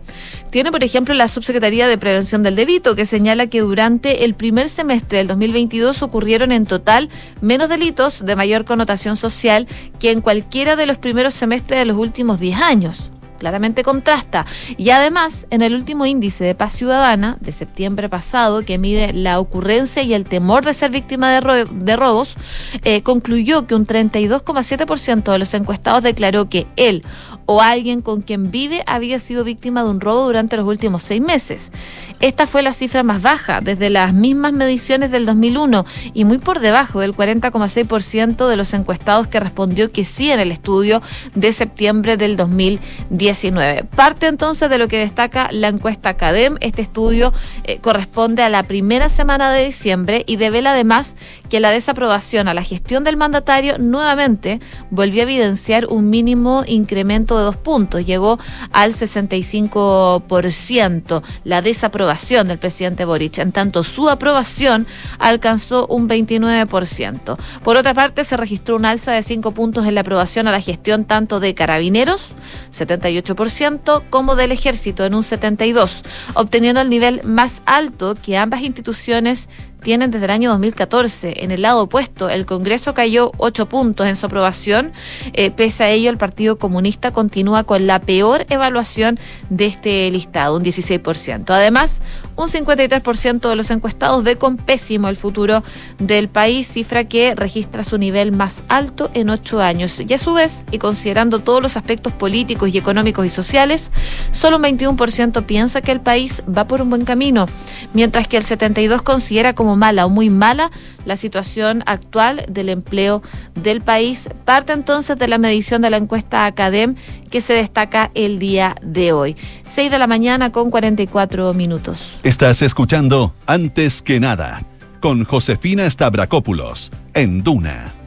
tiene, 0.50 0.72
por 0.72 0.82
ejemplo, 0.82 1.14
la 1.14 1.28
Subsecretaría 1.28 1.86
de 1.86 1.96
Prevención 1.96 2.42
del 2.42 2.56
Delito, 2.56 2.96
que 2.96 3.04
señala 3.04 3.46
que 3.46 3.60
durante 3.60 4.24
el 4.24 4.34
primer 4.34 4.68
semestre 4.68 5.18
del 5.18 5.28
2022 5.28 6.02
ocurrieron 6.02 6.50
en 6.50 6.66
total 6.66 7.08
menos 7.40 7.68
delitos 7.68 8.26
de 8.26 8.34
mayor 8.34 8.64
connotación 8.64 9.16
social 9.16 9.68
que 10.00 10.10
en 10.10 10.22
cualquiera 10.22 10.74
de 10.74 10.86
los 10.86 10.98
primeros 10.98 11.34
semestres 11.34 11.78
de 11.78 11.84
los 11.84 11.96
últimos 11.96 12.40
10 12.40 12.60
años 12.60 13.10
claramente 13.36 13.82
contrasta. 13.82 14.46
Y 14.76 14.90
además, 14.90 15.46
en 15.50 15.62
el 15.62 15.74
último 15.74 16.06
índice 16.06 16.44
de 16.44 16.54
paz 16.54 16.72
ciudadana 16.72 17.36
de 17.40 17.52
septiembre 17.52 18.08
pasado, 18.08 18.62
que 18.62 18.78
mide 18.78 19.12
la 19.12 19.38
ocurrencia 19.40 20.02
y 20.02 20.14
el 20.14 20.24
temor 20.24 20.64
de 20.64 20.74
ser 20.74 20.90
víctima 20.90 21.30
de, 21.32 21.96
robos, 21.96 22.36
eh, 22.84 23.02
concluyó 23.02 23.66
que 23.66 23.74
un 23.74 23.86
32,7% 23.86 25.32
de 25.32 25.38
los 25.38 25.54
encuestados 25.54 26.02
declaró 26.02 26.48
que 26.48 26.66
él 26.76 27.04
o 27.46 27.62
alguien 27.62 28.02
con 28.02 28.20
quien 28.20 28.50
vive 28.50 28.82
había 28.86 29.18
sido 29.18 29.44
víctima 29.44 29.82
de 29.82 29.90
un 29.90 30.00
robo 30.00 30.26
durante 30.26 30.56
los 30.56 30.66
últimos 30.66 31.02
seis 31.02 31.20
meses. 31.22 31.72
Esta 32.20 32.46
fue 32.46 32.62
la 32.62 32.72
cifra 32.72 33.02
más 33.02 33.20
baja 33.20 33.60
desde 33.60 33.90
las 33.90 34.12
mismas 34.14 34.52
mediciones 34.52 35.10
del 35.10 35.26
2001 35.26 35.84
y 36.14 36.24
muy 36.24 36.38
por 36.38 36.60
debajo 36.60 37.00
del 37.00 37.14
40,6% 37.14 38.48
de 38.48 38.56
los 38.56 38.72
encuestados 38.74 39.28
que 39.28 39.38
respondió 39.38 39.92
que 39.92 40.04
sí 40.04 40.30
en 40.30 40.40
el 40.40 40.50
estudio 40.50 41.02
de 41.34 41.52
septiembre 41.52 42.16
del 42.16 42.36
2019. 42.36 43.84
Parte 43.84 44.28
entonces 44.28 44.70
de 44.70 44.78
lo 44.78 44.88
que 44.88 44.98
destaca 44.98 45.48
la 45.52 45.68
encuesta 45.68 46.16
CADEM. 46.16 46.56
Este 46.60 46.82
estudio 46.82 47.34
eh, 47.64 47.78
corresponde 47.80 48.42
a 48.42 48.48
la 48.48 48.62
primera 48.62 49.08
semana 49.08 49.52
de 49.52 49.66
diciembre 49.66 50.24
y 50.26 50.36
devela 50.36 50.72
además 50.72 51.16
que 51.50 51.60
la 51.60 51.70
desaprobación 51.70 52.48
a 52.48 52.54
la 52.54 52.62
gestión 52.62 53.04
del 53.04 53.16
mandatario 53.16 53.78
nuevamente 53.78 54.60
volvió 54.90 55.20
a 55.20 55.24
evidenciar 55.24 55.86
un 55.86 56.08
mínimo 56.10 56.64
incremento 56.66 57.35
de 57.38 57.44
dos 57.44 57.56
puntos. 57.56 58.04
Llegó 58.04 58.40
al 58.72 58.92
65% 58.92 61.22
la 61.44 61.62
desaprobación 61.62 62.48
del 62.48 62.58
presidente 62.58 63.04
Boric. 63.04 63.38
En 63.38 63.52
tanto, 63.52 63.84
su 63.84 64.08
aprobación 64.08 64.88
alcanzó 65.18 65.86
un 65.86 66.08
29%. 66.08 67.36
Por 67.62 67.76
otra 67.76 67.94
parte, 67.94 68.24
se 68.24 68.36
registró 68.36 68.74
un 68.76 68.84
alza 68.84 69.12
de 69.12 69.22
cinco 69.22 69.52
puntos 69.52 69.86
en 69.86 69.94
la 69.94 70.00
aprobación 70.02 70.48
a 70.48 70.52
la 70.52 70.60
gestión 70.60 71.04
tanto 71.04 71.40
de 71.40 71.54
carabineros, 71.54 72.28
78%, 72.72 74.02
como 74.10 74.36
del 74.36 74.52
ejército 74.52 75.04
en 75.04 75.14
un 75.14 75.22
72%, 75.22 76.02
obteniendo 76.34 76.80
el 76.80 76.90
nivel 76.90 77.22
más 77.24 77.62
alto 77.66 78.14
que 78.14 78.36
ambas 78.36 78.62
instituciones 78.62 79.48
tienen 79.86 80.10
desde 80.10 80.24
el 80.24 80.32
año 80.32 80.50
2014. 80.50 81.44
En 81.44 81.52
el 81.52 81.62
lado 81.62 81.82
opuesto, 81.82 82.28
el 82.28 82.44
Congreso 82.44 82.92
cayó 82.92 83.30
ocho 83.36 83.68
puntos 83.68 84.08
en 84.08 84.16
su 84.16 84.26
aprobación. 84.26 84.90
Eh, 85.32 85.52
pese 85.52 85.84
a 85.84 85.90
ello, 85.90 86.10
el 86.10 86.18
Partido 86.18 86.58
Comunista 86.58 87.12
continúa 87.12 87.62
con 87.62 87.86
la 87.86 88.00
peor 88.00 88.46
evaluación 88.48 89.16
de 89.48 89.66
este 89.66 90.10
listado, 90.10 90.56
un 90.56 90.64
16%. 90.64 91.50
Además, 91.50 92.02
un 92.34 92.48
53% 92.48 93.48
de 93.48 93.54
los 93.54 93.70
encuestados 93.70 94.24
ve 94.24 94.34
con 94.36 94.56
pésimo 94.56 95.08
el 95.08 95.14
futuro 95.14 95.62
del 95.98 96.28
país, 96.28 96.66
cifra 96.66 97.04
que 97.04 97.36
registra 97.36 97.84
su 97.84 97.96
nivel 97.96 98.32
más 98.32 98.64
alto 98.68 99.08
en 99.14 99.30
ocho 99.30 99.62
años. 99.62 100.00
Y 100.00 100.12
a 100.12 100.18
su 100.18 100.34
vez, 100.34 100.64
y 100.72 100.78
considerando 100.78 101.38
todos 101.38 101.62
los 101.62 101.76
aspectos 101.76 102.12
políticos 102.12 102.70
y 102.74 102.78
económicos 102.78 103.24
y 103.24 103.30
sociales, 103.30 103.92
solo 104.32 104.56
un 104.56 104.64
21% 104.64 105.46
piensa 105.46 105.80
que 105.80 105.92
el 105.92 106.00
país 106.00 106.42
va 106.46 106.66
por 106.66 106.82
un 106.82 106.90
buen 106.90 107.04
camino, 107.04 107.46
mientras 107.94 108.26
que 108.26 108.36
el 108.36 108.44
72% 108.44 109.04
considera 109.04 109.54
como 109.54 109.75
mala 109.76 110.06
o 110.06 110.08
muy 110.08 110.30
mala 110.30 110.70
la 111.04 111.16
situación 111.16 111.82
actual 111.86 112.44
del 112.48 112.68
empleo 112.68 113.22
del 113.54 113.80
país. 113.80 114.28
Parte 114.44 114.72
entonces 114.72 115.18
de 115.18 115.28
la 115.28 115.38
medición 115.38 115.82
de 115.82 115.90
la 115.90 115.96
encuesta 115.96 116.46
Academ 116.46 116.96
que 117.30 117.40
se 117.40 117.52
destaca 117.52 118.10
el 118.14 118.38
día 118.38 118.76
de 118.82 119.12
hoy. 119.12 119.36
6 119.64 119.90
de 119.90 119.98
la 119.98 120.06
mañana 120.06 120.50
con 120.50 120.70
44 120.70 121.52
minutos. 121.54 122.18
Estás 122.22 122.62
escuchando 122.62 123.32
Antes 123.46 124.02
que 124.02 124.18
nada 124.20 124.64
con 125.00 125.24
Josefina 125.24 125.88
Stavrakopoulos 125.88 126.90
en 127.14 127.44
Duna 127.44 128.05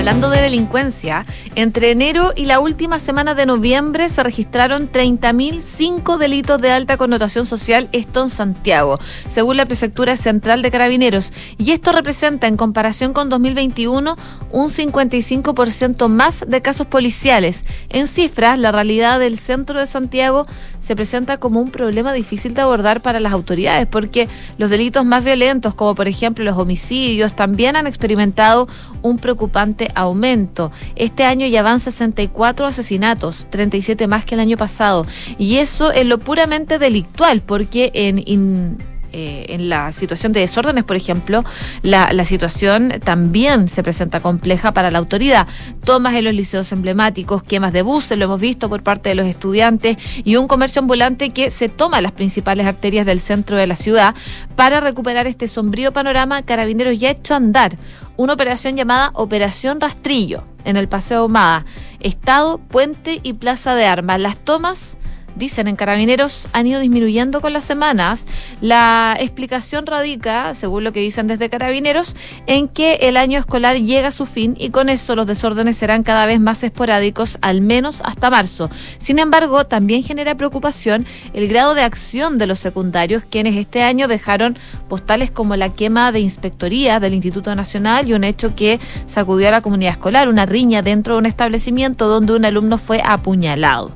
Hablando 0.00 0.30
de 0.30 0.40
delincuencia, 0.40 1.26
entre 1.56 1.90
enero 1.90 2.32
y 2.34 2.46
la 2.46 2.58
última 2.58 2.98
semana 2.98 3.34
de 3.34 3.44
noviembre 3.44 4.08
se 4.08 4.22
registraron 4.22 4.90
30.005 4.90 6.16
delitos 6.16 6.58
de 6.58 6.70
alta 6.70 6.96
connotación 6.96 7.44
social, 7.44 7.86
esto 7.92 8.22
en 8.22 8.30
Santiago, 8.30 8.98
según 9.28 9.58
la 9.58 9.66
Prefectura 9.66 10.16
Central 10.16 10.62
de 10.62 10.70
Carabineros. 10.70 11.34
Y 11.58 11.72
esto 11.72 11.92
representa, 11.92 12.46
en 12.46 12.56
comparación 12.56 13.12
con 13.12 13.28
2021, 13.28 14.16
un 14.52 14.68
55% 14.70 16.08
más 16.08 16.44
de 16.48 16.62
casos 16.62 16.86
policiales. 16.86 17.66
En 17.90 18.06
cifras, 18.06 18.58
la 18.58 18.72
realidad 18.72 19.20
del 19.20 19.38
centro 19.38 19.78
de 19.78 19.86
Santiago 19.86 20.46
se 20.78 20.96
presenta 20.96 21.36
como 21.36 21.60
un 21.60 21.70
problema 21.70 22.14
difícil 22.14 22.54
de 22.54 22.62
abordar 22.62 23.02
para 23.02 23.20
las 23.20 23.34
autoridades, 23.34 23.86
porque 23.86 24.30
los 24.56 24.70
delitos 24.70 25.04
más 25.04 25.22
violentos, 25.22 25.74
como 25.74 25.94
por 25.94 26.08
ejemplo 26.08 26.42
los 26.42 26.56
homicidios, 26.56 27.36
también 27.36 27.76
han 27.76 27.86
experimentado 27.86 28.66
un 29.02 29.18
preocupante 29.18 29.90
aumento. 29.94 30.72
Este 30.96 31.24
año 31.24 31.46
ya 31.46 31.62
van 31.62 31.80
64 31.80 32.66
asesinatos, 32.66 33.46
37 33.50 34.06
más 34.06 34.24
que 34.24 34.34
el 34.34 34.40
año 34.40 34.56
pasado. 34.56 35.06
Y 35.38 35.56
eso 35.56 35.92
es 35.92 36.06
lo 36.06 36.18
puramente 36.18 36.78
delictual, 36.78 37.40
porque 37.40 37.90
en... 37.94 38.78
Eh, 39.12 39.46
en 39.48 39.68
la 39.68 39.90
situación 39.90 40.32
de 40.32 40.40
desórdenes, 40.40 40.84
por 40.84 40.96
ejemplo, 40.96 41.44
la, 41.82 42.24
situación 42.24 42.92
también 43.02 43.66
se 43.66 43.82
presenta 43.82 44.20
compleja 44.20 44.72
para 44.72 44.90
la 44.90 44.98
autoridad. 44.98 45.48
Tomas 45.84 46.14
en 46.14 46.24
los 46.24 46.34
liceos 46.34 46.70
emblemáticos, 46.70 47.42
quemas 47.42 47.72
de 47.72 47.82
buses, 47.82 48.16
lo 48.16 48.26
hemos 48.26 48.40
visto 48.40 48.68
por 48.68 48.82
parte 48.82 49.08
de 49.08 49.16
los 49.16 49.26
estudiantes, 49.26 49.96
y 50.22 50.36
un 50.36 50.46
comercio 50.46 50.80
ambulante 50.80 51.30
que 51.30 51.50
se 51.50 51.68
toma 51.68 52.00
las 52.00 52.12
principales 52.12 52.66
arterias 52.66 53.04
del 53.04 53.20
centro 53.20 53.56
de 53.56 53.66
la 53.66 53.74
ciudad. 53.74 54.14
Para 54.54 54.80
recuperar 54.80 55.26
este 55.26 55.48
sombrío 55.48 55.92
panorama, 55.92 56.42
Carabineros 56.42 56.98
ya 56.98 57.08
ha 57.08 57.12
hecho 57.12 57.34
andar 57.34 57.76
una 58.16 58.34
operación 58.34 58.76
llamada 58.76 59.10
Operación 59.14 59.80
Rastrillo 59.80 60.44
en 60.64 60.76
el 60.76 60.88
Paseo 60.88 61.24
Humada, 61.24 61.64
Estado, 62.00 62.58
Puente 62.58 63.18
y 63.22 63.32
Plaza 63.32 63.74
de 63.74 63.86
Armas. 63.86 64.20
Las 64.20 64.36
tomas 64.36 64.98
dicen 65.36 65.68
en 65.68 65.76
carabineros, 65.76 66.48
han 66.52 66.66
ido 66.66 66.80
disminuyendo 66.80 67.40
con 67.40 67.52
las 67.52 67.64
semanas. 67.64 68.26
La 68.60 69.16
explicación 69.18 69.86
radica, 69.86 70.54
según 70.54 70.84
lo 70.84 70.92
que 70.92 71.00
dicen 71.00 71.26
desde 71.26 71.50
carabineros, 71.50 72.16
en 72.46 72.68
que 72.68 72.94
el 73.02 73.16
año 73.16 73.38
escolar 73.38 73.76
llega 73.76 74.08
a 74.08 74.12
su 74.12 74.26
fin 74.26 74.56
y 74.58 74.70
con 74.70 74.88
eso 74.88 75.14
los 75.16 75.26
desórdenes 75.26 75.76
serán 75.76 76.02
cada 76.02 76.26
vez 76.26 76.40
más 76.40 76.62
esporádicos, 76.62 77.38
al 77.40 77.60
menos 77.60 78.02
hasta 78.04 78.30
marzo. 78.30 78.70
Sin 78.98 79.18
embargo, 79.18 79.66
también 79.66 80.02
genera 80.02 80.34
preocupación 80.34 81.06
el 81.32 81.48
grado 81.48 81.74
de 81.74 81.82
acción 81.82 82.38
de 82.38 82.46
los 82.46 82.58
secundarios, 82.58 83.22
quienes 83.28 83.56
este 83.56 83.82
año 83.82 84.08
dejaron 84.08 84.58
postales 84.88 85.30
como 85.30 85.56
la 85.56 85.72
quema 85.72 86.12
de 86.12 86.20
inspectoría 86.20 87.00
del 87.00 87.14
Instituto 87.14 87.54
Nacional 87.54 88.08
y 88.08 88.14
un 88.14 88.24
hecho 88.24 88.54
que 88.54 88.80
sacudió 89.06 89.48
a 89.48 89.52
la 89.52 89.62
comunidad 89.62 89.92
escolar, 89.92 90.28
una 90.28 90.46
riña 90.46 90.82
dentro 90.82 91.14
de 91.14 91.18
un 91.18 91.26
establecimiento 91.26 92.08
donde 92.08 92.34
un 92.34 92.44
alumno 92.44 92.78
fue 92.78 93.00
apuñalado. 93.04 93.92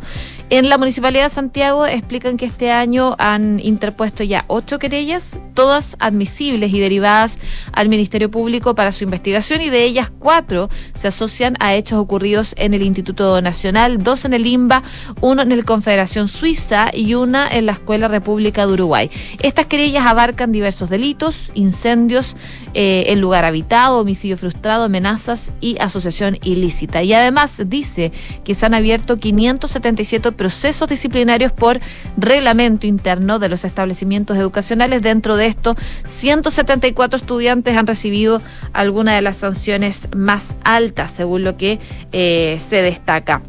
En 0.56 0.68
la 0.68 0.78
Municipalidad 0.78 1.24
de 1.24 1.30
Santiago 1.30 1.84
explican 1.84 2.36
que 2.36 2.44
este 2.44 2.70
año 2.70 3.16
han 3.18 3.58
interpuesto 3.58 4.22
ya 4.22 4.44
ocho 4.46 4.78
querellas, 4.78 5.36
todas 5.52 5.96
admisibles 5.98 6.72
y 6.72 6.78
derivadas 6.78 7.40
al 7.72 7.88
Ministerio 7.88 8.30
Público 8.30 8.76
para 8.76 8.92
su 8.92 9.02
investigación 9.02 9.62
y 9.62 9.70
de 9.70 9.82
ellas 9.82 10.12
cuatro 10.16 10.68
se 10.94 11.08
asocian 11.08 11.56
a 11.58 11.74
hechos 11.74 11.98
ocurridos 11.98 12.54
en 12.56 12.72
el 12.72 12.82
Instituto 12.82 13.42
Nacional, 13.42 13.98
dos 13.98 14.24
en 14.26 14.32
el 14.32 14.46
IMBA, 14.46 14.84
uno 15.20 15.42
en 15.42 15.50
el 15.50 15.64
Confederación 15.64 16.28
Suiza 16.28 16.88
y 16.92 17.14
una 17.14 17.48
en 17.48 17.66
la 17.66 17.72
Escuela 17.72 18.06
República 18.06 18.64
de 18.64 18.74
Uruguay. 18.74 19.10
Estas 19.42 19.66
querellas 19.66 20.06
abarcan 20.06 20.52
diversos 20.52 20.88
delitos, 20.88 21.50
incendios 21.54 22.36
eh, 22.74 23.06
en 23.08 23.20
lugar 23.20 23.44
habitado, 23.44 23.98
homicidio 23.98 24.36
frustrado, 24.36 24.84
amenazas 24.84 25.50
y 25.60 25.78
asociación 25.80 26.38
ilícita. 26.44 27.02
Y 27.02 27.12
además 27.12 27.60
dice 27.66 28.12
que 28.44 28.54
se 28.54 28.66
han 28.66 28.74
abierto 28.74 29.16
577 29.16 30.43
procesos 30.44 30.90
disciplinarios 30.90 31.52
por 31.52 31.80
reglamento 32.18 32.86
interno 32.86 33.38
de 33.38 33.48
los 33.48 33.64
establecimientos 33.64 34.36
educacionales. 34.36 35.00
Dentro 35.00 35.38
de 35.38 35.46
esto, 35.46 35.74
174 36.04 37.16
estudiantes 37.16 37.74
han 37.78 37.86
recibido 37.86 38.42
alguna 38.74 39.14
de 39.14 39.22
las 39.22 39.38
sanciones 39.38 40.06
más 40.14 40.54
altas, 40.62 41.12
según 41.12 41.44
lo 41.44 41.56
que 41.56 41.80
eh, 42.12 42.60
se 42.68 42.82
destaca. 42.82 43.40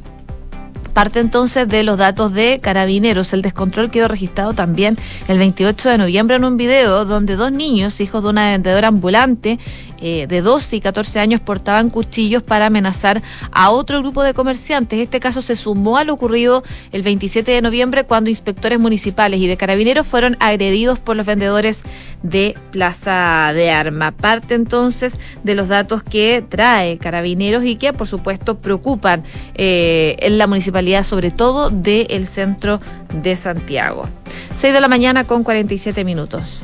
Parte 0.94 1.20
entonces 1.20 1.68
de 1.68 1.84
los 1.84 1.98
datos 1.98 2.32
de 2.32 2.62
carabineros. 2.62 3.34
El 3.34 3.42
descontrol 3.42 3.92
quedó 3.92 4.08
registrado 4.08 4.54
también 4.54 4.98
el 5.28 5.38
28 5.38 5.90
de 5.90 5.98
noviembre 5.98 6.38
en 6.38 6.46
un 6.46 6.56
video 6.56 7.04
donde 7.04 7.36
dos 7.36 7.52
niños, 7.52 8.00
hijos 8.00 8.24
de 8.24 8.30
una 8.30 8.52
vendedora 8.52 8.88
ambulante, 8.88 9.60
eh, 10.00 10.26
de 10.28 10.42
12 10.42 10.76
y 10.78 10.82
14 10.82 11.20
años 11.20 11.42
portaban 11.42 11.90
cuchillos 11.90 12.44
para 12.44 12.68
amenazar 12.68 13.22
a 13.52 13.70
otro 13.70 14.00
grupo 14.00 14.24
de 14.24 14.34
comerciantes. 14.34 15.00
Este 15.00 15.20
caso 15.20 15.42
se 15.42 15.56
sumó 15.56 15.98
a 15.98 16.04
lo 16.04 16.14
ocurrido 16.14 16.64
el 16.92 17.02
27 17.02 17.52
de 17.52 17.62
noviembre 17.62 18.04
cuando 18.04 18.30
inspectores 18.30 18.80
municipales 18.80 19.40
y 19.40 19.48
de 19.48 19.58
carabineros 19.58 20.08
fueron 20.08 20.38
agredidos 20.40 21.00
por 21.00 21.16
los 21.16 21.26
vendedores 21.26 21.84
de 22.24 22.56
Plaza 22.72 23.52
de 23.54 23.72
Arma. 23.72 24.12
Parte 24.12 24.56
entonces 24.56 25.20
de 25.44 25.56
los 25.56 25.68
datos 25.68 26.04
que 26.04 26.44
trae 26.48 26.98
carabineros 26.98 27.64
y 27.66 27.76
que 27.76 27.94
por 27.94 28.08
supuesto 28.08 28.60
preocupan 28.60 29.24
eh, 29.56 30.16
en 30.20 30.38
la 30.38 30.48
municipalidad, 30.48 31.04
sobre 31.04 31.32
todo 31.32 31.70
del 31.70 32.28
centro 32.28 32.80
de 33.22 33.36
Santiago. 33.36 34.10
6 34.56 34.74
de 34.74 34.82
la 34.82 34.88
mañana 34.88 35.24
con 35.24 35.44
47 35.44 36.04
minutos. 36.04 36.62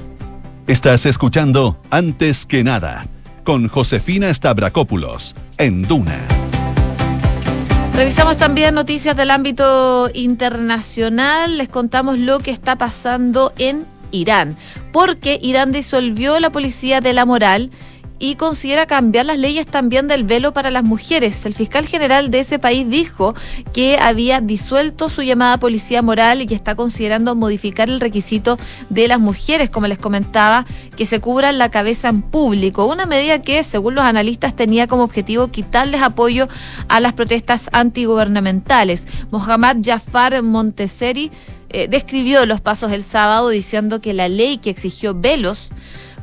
Estás 0.67 1.05
escuchando 1.05 1.77
Antes 1.89 2.45
que 2.45 2.63
nada 2.63 3.05
con 3.51 3.67
Josefina 3.67 4.33
Stavrakopoulos 4.33 5.35
en 5.57 5.81
Duna. 5.81 6.25
Revisamos 7.93 8.37
también 8.37 8.73
noticias 8.73 9.17
del 9.17 9.29
ámbito 9.29 10.09
internacional. 10.13 11.57
Les 11.57 11.67
contamos 11.67 12.17
lo 12.17 12.39
que 12.39 12.51
está 12.51 12.77
pasando 12.77 13.51
en 13.57 13.85
Irán, 14.11 14.55
porque 14.93 15.37
Irán 15.43 15.73
disolvió 15.73 16.39
la 16.39 16.49
policía 16.49 17.01
de 17.01 17.11
la 17.11 17.25
moral 17.25 17.71
y 18.21 18.35
considera 18.35 18.85
cambiar 18.85 19.25
las 19.25 19.39
leyes 19.39 19.65
también 19.65 20.07
del 20.07 20.23
velo 20.23 20.53
para 20.53 20.69
las 20.69 20.83
mujeres. 20.83 21.43
El 21.47 21.55
fiscal 21.55 21.87
general 21.87 22.29
de 22.29 22.41
ese 22.41 22.59
país 22.59 22.87
dijo 22.87 23.33
que 23.73 23.97
había 23.97 24.41
disuelto 24.41 25.09
su 25.09 25.23
llamada 25.23 25.57
policía 25.57 26.03
moral 26.03 26.39
y 26.39 26.45
que 26.45 26.53
está 26.53 26.75
considerando 26.75 27.35
modificar 27.35 27.89
el 27.89 27.99
requisito 27.99 28.59
de 28.89 29.07
las 29.07 29.19
mujeres, 29.19 29.71
como 29.71 29.87
les 29.87 29.97
comentaba, 29.97 30.67
que 30.95 31.07
se 31.07 31.19
cubran 31.19 31.57
la 31.57 31.71
cabeza 31.71 32.09
en 32.09 32.21
público. 32.21 32.85
Una 32.85 33.07
medida 33.07 33.41
que, 33.41 33.63
según 33.63 33.95
los 33.95 34.05
analistas, 34.05 34.55
tenía 34.55 34.85
como 34.85 35.03
objetivo 35.03 35.47
quitarles 35.47 36.03
apoyo 36.03 36.47
a 36.89 36.99
las 36.99 37.13
protestas 37.13 37.71
antigubernamentales. 37.73 39.07
Mohammad 39.31 39.77
Jafar 39.83 40.43
Montesseri 40.43 41.31
eh, 41.69 41.87
describió 41.87 42.45
los 42.45 42.61
pasos 42.61 42.91
el 42.91 43.01
sábado 43.01 43.49
diciendo 43.49 43.99
que 43.99 44.13
la 44.13 44.27
ley 44.29 44.59
que 44.59 44.69
exigió 44.69 45.15
velos 45.15 45.71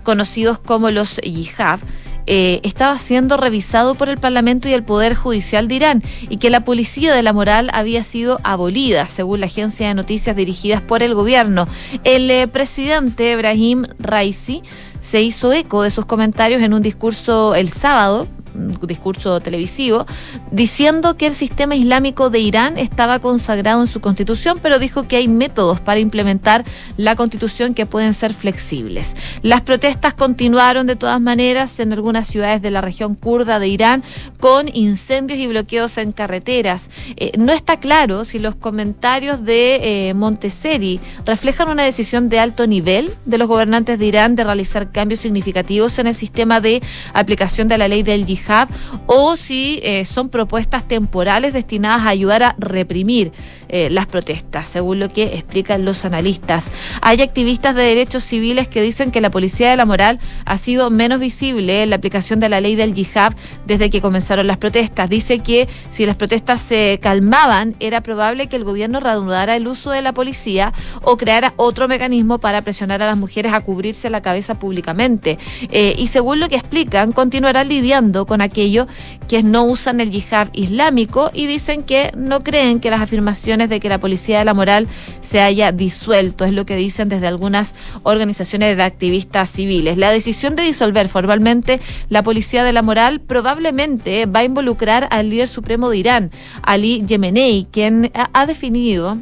conocidos 0.09 0.59
como 0.59 0.90
los 0.90 1.18
yihad, 1.18 1.81
eh, 2.27 2.61
estaba 2.62 2.97
siendo 2.97 3.37
revisado 3.37 3.94
por 3.94 4.09
el 4.09 4.16
Parlamento 4.16 4.66
y 4.66 4.73
el 4.73 4.83
Poder 4.83 5.14
Judicial 5.14 5.68
de 5.68 5.75
Irán 5.75 6.03
y 6.31 6.38
que 6.38 6.49
la 6.49 6.64
policía 6.64 7.12
de 7.12 7.23
la 7.23 7.35
moral 7.35 7.68
había 7.75 8.03
sido 8.05 8.40
abolida, 8.42 9.07
según 9.07 9.40
la 9.40 9.47
agencia 9.47 9.87
de 9.87 9.92
noticias 9.92 10.35
dirigidas 10.35 10.81
por 10.81 11.03
el 11.03 11.14
gobierno. 11.14 11.68
El 12.05 12.31
eh, 12.31 12.49
presidente 12.49 13.33
Ibrahim 13.33 13.85
Raisi 13.99 14.62
se 15.00 15.22
hizo 15.22 15.52
eco 15.52 15.82
de 15.82 15.90
sus 15.90 16.06
comentarios 16.06 16.62
en 16.62 16.74
un 16.74 16.82
discurso 16.82 17.54
el 17.54 17.68
sábado 17.68 18.28
discurso 18.58 19.40
televisivo, 19.40 20.06
diciendo 20.50 21.16
que 21.16 21.26
el 21.26 21.34
sistema 21.34 21.76
islámico 21.76 22.30
de 22.30 22.40
Irán 22.40 22.78
estaba 22.78 23.18
consagrado 23.18 23.80
en 23.80 23.87
su 23.87 24.00
constitución, 24.00 24.58
pero 24.61 24.78
dijo 24.78 25.06
que 25.06 25.16
hay 25.16 25.28
métodos 25.28 25.80
para 25.80 26.00
implementar 26.00 26.64
la 26.96 27.16
constitución 27.16 27.74
que 27.74 27.87
pueden 27.87 28.14
ser 28.14 28.34
flexibles. 28.34 29.16
Las 29.42 29.62
protestas 29.62 30.14
continuaron 30.14 30.87
de 30.87 30.96
todas 30.96 31.20
maneras 31.20 31.78
en 31.80 31.92
algunas 31.92 32.26
ciudades 32.26 32.62
de 32.62 32.70
la 32.70 32.80
región 32.80 33.14
kurda 33.14 33.58
de 33.58 33.68
Irán 33.68 34.02
con 34.40 34.68
incendios 34.74 35.38
y 35.38 35.46
bloqueos 35.46 35.98
en 35.98 36.12
carreteras. 36.12 36.90
Eh, 37.16 37.32
no 37.38 37.52
está 37.52 37.78
claro 37.78 38.24
si 38.24 38.38
los 38.38 38.54
comentarios 38.54 39.44
de 39.44 40.11
eh, 40.11 40.98
reflejan 41.24 41.68
una 41.68 41.84
decisión 41.84 42.28
de 42.28 42.38
alto 42.38 42.66
nivel 42.66 43.12
de 43.24 43.38
los 43.38 43.48
gobernantes 43.48 43.98
de 43.98 44.06
Irán 44.06 44.34
de 44.34 44.44
realizar 44.44 44.88
cambios 44.88 45.20
significativos 45.20 45.98
en 45.98 46.07
el 46.07 46.14
sistema 46.14 46.61
de 46.61 46.83
aplicación 47.12 47.68
de 47.68 47.79
la 47.79 47.88
ley 47.88 48.03
del 48.03 48.27
yihad 48.27 48.68
o 49.07 49.37
si 49.37 49.81
eh, 49.83 50.05
son 50.05 50.29
propuestas 50.29 50.87
temporales 50.87 51.53
destinadas 51.53 52.03
a 52.03 52.09
ayudar 52.09 52.42
a 52.42 52.57
reprimir 52.59 53.33
eh, 53.68 53.88
las 53.90 54.07
protestas, 54.07 54.68
según 54.68 54.98
lo 54.98 55.09
que 55.09 55.24
explican 55.35 55.85
los 55.85 56.04
analistas. 56.04 56.70
Hay 57.02 57.20
activistas 57.22 57.74
de 57.74 57.83
derechos 57.83 58.24
civiles 58.24 58.68
que 58.68 58.81
dicen 58.81 59.11
que 59.11 59.20
la 59.20 59.31
policía 59.31 59.70
de 59.70 59.76
la 59.76 59.85
moral 59.85 60.20
ha 60.44 60.59
sido 60.59 60.90
menos 60.90 61.20
visible 61.20 61.83
en 61.83 61.90
la 61.90 61.96
aplicación 61.96 62.40
de 62.40 62.48
la 62.48 62.61
ley 62.61 62.76
del 62.76 62.94
yihad 62.94 63.35
desde 63.66 63.90
que 63.90 64.00
comenzaron 64.00 64.46
las 64.46 64.59
protestas. 64.59 65.11
Dice 65.11 65.40
que 65.40 65.68
si 65.90 66.07
las 66.07 66.16
protestas 66.16 66.61
se 66.61 66.98
calmaban, 67.02 67.74
era 67.81 68.00
probable 68.00 68.46
que 68.46 68.57
el 68.57 68.64
gobierno 68.64 69.00
reanudara 69.00 69.57
el 69.57 69.68
uso 69.68 69.90
de 69.90 70.02
la 70.02 70.12
policía 70.12 70.72
o 71.02 71.16
creara 71.16 71.52
otro 71.57 71.88
mecanismo 71.88 72.38
para 72.38 72.62
presionar 72.62 73.02
a 73.02 73.07
las 73.07 73.16
mujeres 73.16 73.52
a 73.52 73.61
cubrirse 73.61 74.09
la 74.11 74.22
cabeza 74.22 74.59
públicamente. 74.59 75.38
Eh, 75.70 75.94
y 75.98 76.07
según 76.07 76.40
lo 76.40 76.48
que 76.48 76.57
explican, 76.57 77.12
continuarán 77.12 77.68
lidiando 77.68 78.26
con 78.26 78.40
aquello 78.40 78.87
que 79.28 79.42
no 79.42 79.64
usan 79.64 80.00
el 80.00 80.11
yihad 80.11 80.48
islámico 80.52 81.31
y 81.35 81.46
dicen 81.46 81.83
que 81.83 82.12
no 82.16 82.42
creen 82.42 82.81
que 82.81 82.90
las 82.90 83.00
afirmaciones 83.00 83.58
de 83.66 83.81
que 83.81 83.88
la 83.88 83.99
policía 83.99 84.38
de 84.38 84.44
la 84.44 84.55
moral 84.55 84.87
se 85.21 85.40
haya 85.40 85.73
disuelto, 85.73 86.44
es 86.44 86.53
lo 86.53 86.66
que 86.66 86.77
dicen 86.77 87.09
desde 87.09 87.27
algunas 87.27 87.75
organizaciones 88.03 88.77
de 88.77 88.83
activistas 88.83 89.51
civiles. 89.51 89.99
La 89.99 90.11
decisión 90.11 90.55
de 90.55 90.62
disolver 90.62 91.09
formalmente 91.09 91.81
la 92.09 92.23
policía 92.23 92.62
de 92.62 92.73
la 92.73 92.83
moral 92.83 93.21
probablemente 93.21 94.27
va 94.27 94.40
a 94.40 94.44
involucrar 94.44 95.09
al 95.11 95.31
líder 95.31 95.49
supremo 95.49 95.90
de 95.90 95.97
Irán, 95.99 96.31
Ali 96.62 97.05
Yemenei, 97.07 97.66
quien 97.71 98.12
ha 98.14 98.47
definido 98.47 99.18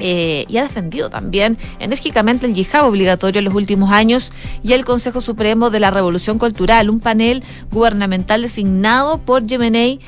eh, 0.00 0.44
y 0.48 0.58
ha 0.58 0.62
defendido 0.62 1.10
también 1.10 1.58
enérgicamente 1.80 2.46
el 2.46 2.54
yihad 2.54 2.86
obligatorio 2.86 3.40
en 3.40 3.44
los 3.44 3.54
últimos 3.54 3.90
años 3.90 4.32
y 4.62 4.72
el 4.72 4.84
Consejo 4.84 5.20
Supremo 5.20 5.70
de 5.70 5.80
la 5.80 5.90
Revolución 5.90 6.38
Cultural, 6.38 6.88
un 6.88 7.00
panel 7.00 7.42
gubernamental 7.72 8.42
designado 8.42 9.18
por 9.18 9.44
Yemenei 9.44 9.98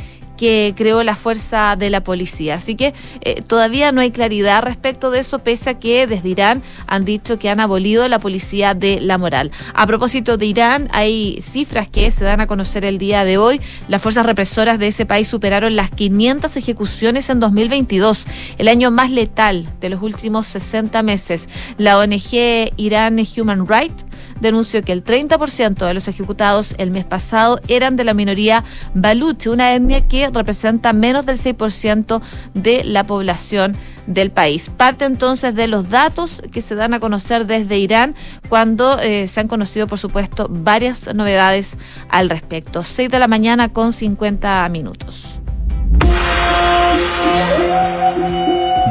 que 0.41 0.73
creó 0.75 1.03
la 1.03 1.17
fuerza 1.17 1.77
de 1.77 1.91
la 1.91 2.03
policía. 2.03 2.55
Así 2.55 2.75
que 2.75 2.95
eh, 3.21 3.43
todavía 3.47 3.93
no 3.93 4.01
hay 4.01 4.11
claridad 4.11 4.63
respecto 4.63 5.11
de 5.11 5.19
eso, 5.19 5.41
pese 5.41 5.69
a 5.69 5.79
que 5.79 6.07
desde 6.07 6.31
Irán 6.31 6.63
han 6.87 7.05
dicho 7.05 7.39
que 7.39 7.51
han 7.51 7.61
abolido 7.61 8.09
la 8.09 8.19
policía 8.21 8.73
de 8.73 9.01
la 9.03 9.19
moral. 9.19 9.51
A 9.75 9.87
propósito 9.87 10.39
de 10.39 10.47
Irán, 10.47 10.89
hay 10.93 11.43
cifras 11.43 11.89
que 11.89 12.11
se 12.11 12.25
dan 12.25 12.41
a 12.41 12.47
conocer 12.47 12.87
el 12.87 12.97
día 12.97 13.25
de 13.25 13.37
hoy. 13.37 13.61
Las 13.87 14.01
fuerzas 14.01 14.25
represoras 14.25 14.79
de 14.79 14.87
ese 14.87 15.05
país 15.05 15.29
superaron 15.29 15.77
las 15.77 15.91
500 15.91 16.57
ejecuciones 16.57 17.29
en 17.29 17.39
2022, 17.39 18.25
el 18.57 18.69
año 18.69 18.91
más 18.91 19.11
letal 19.11 19.69
de 19.83 19.91
los 19.91 20.01
últimos 20.01 20.47
60 20.47 21.03
meses. 21.03 21.51
La 21.77 21.99
ONG 21.99 22.73
Irán 22.79 23.23
Human 23.37 23.67
Rights 23.67 24.07
denunció 24.41 24.83
que 24.83 24.93
el 24.93 25.05
30% 25.05 25.87
de 25.87 25.95
los 25.95 26.09
ejecutados 26.09 26.75
el 26.79 26.91
mes 26.91 27.05
pasado 27.05 27.61
eran 27.69 27.97
de 27.97 28.05
la 28.05 28.15
minoría 28.15 28.65
baluche, 28.95 29.51
una 29.51 29.75
etnia 29.75 30.07
que 30.07 30.29
representa 30.31 30.93
menos 30.93 31.27
del 31.27 31.39
6% 31.39 32.21
de 32.55 32.85
la 32.85 33.05
población 33.05 33.77
del 34.07 34.31
país. 34.31 34.71
Parte 34.77 35.05
entonces 35.05 35.55
de 35.55 35.69
los 35.69 35.89
datos 35.91 36.43
que 36.51 36.61
se 36.61 36.75
dan 36.75 36.95
a 36.95 37.01
conocer 37.01 37.47
desde 37.47 37.79
Irán 37.79 38.15
cuando 38.49 38.99
eh, 38.99 39.27
se 39.27 39.41
han 39.41 39.49
conocido, 39.49 39.87
por 39.87 39.99
supuesto, 39.99 40.49
varias 40.51 41.15
novedades 41.15 41.77
al 42.09 42.29
respecto. 42.29 42.83
6 42.83 43.11
de 43.11 43.19
la 43.19 43.29
mañana 43.29 43.69
con 43.69 43.93
50 43.93 44.69
minutos. 44.69 45.41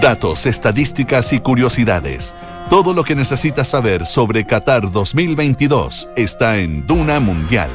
Datos, 0.01 0.45
estadísticas 0.45 1.33
y 1.33 1.39
curiosidades. 1.39 2.33
Todo 2.69 2.93
lo 2.93 3.03
que 3.03 3.15
necesitas 3.15 3.67
saber 3.67 4.05
sobre 4.05 4.45
Qatar 4.45 4.91
2022 4.91 6.07
está 6.15 6.59
en 6.59 6.85
Duna 6.85 7.19
Mundial. 7.19 7.67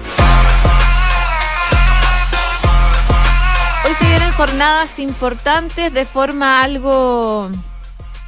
Hoy 3.85 3.93
se 3.99 4.07
vienen 4.07 4.31
jornadas 4.35 5.01
importantes 5.01 5.93
de 5.93 6.05
forma 6.05 6.63
algo 6.63 7.51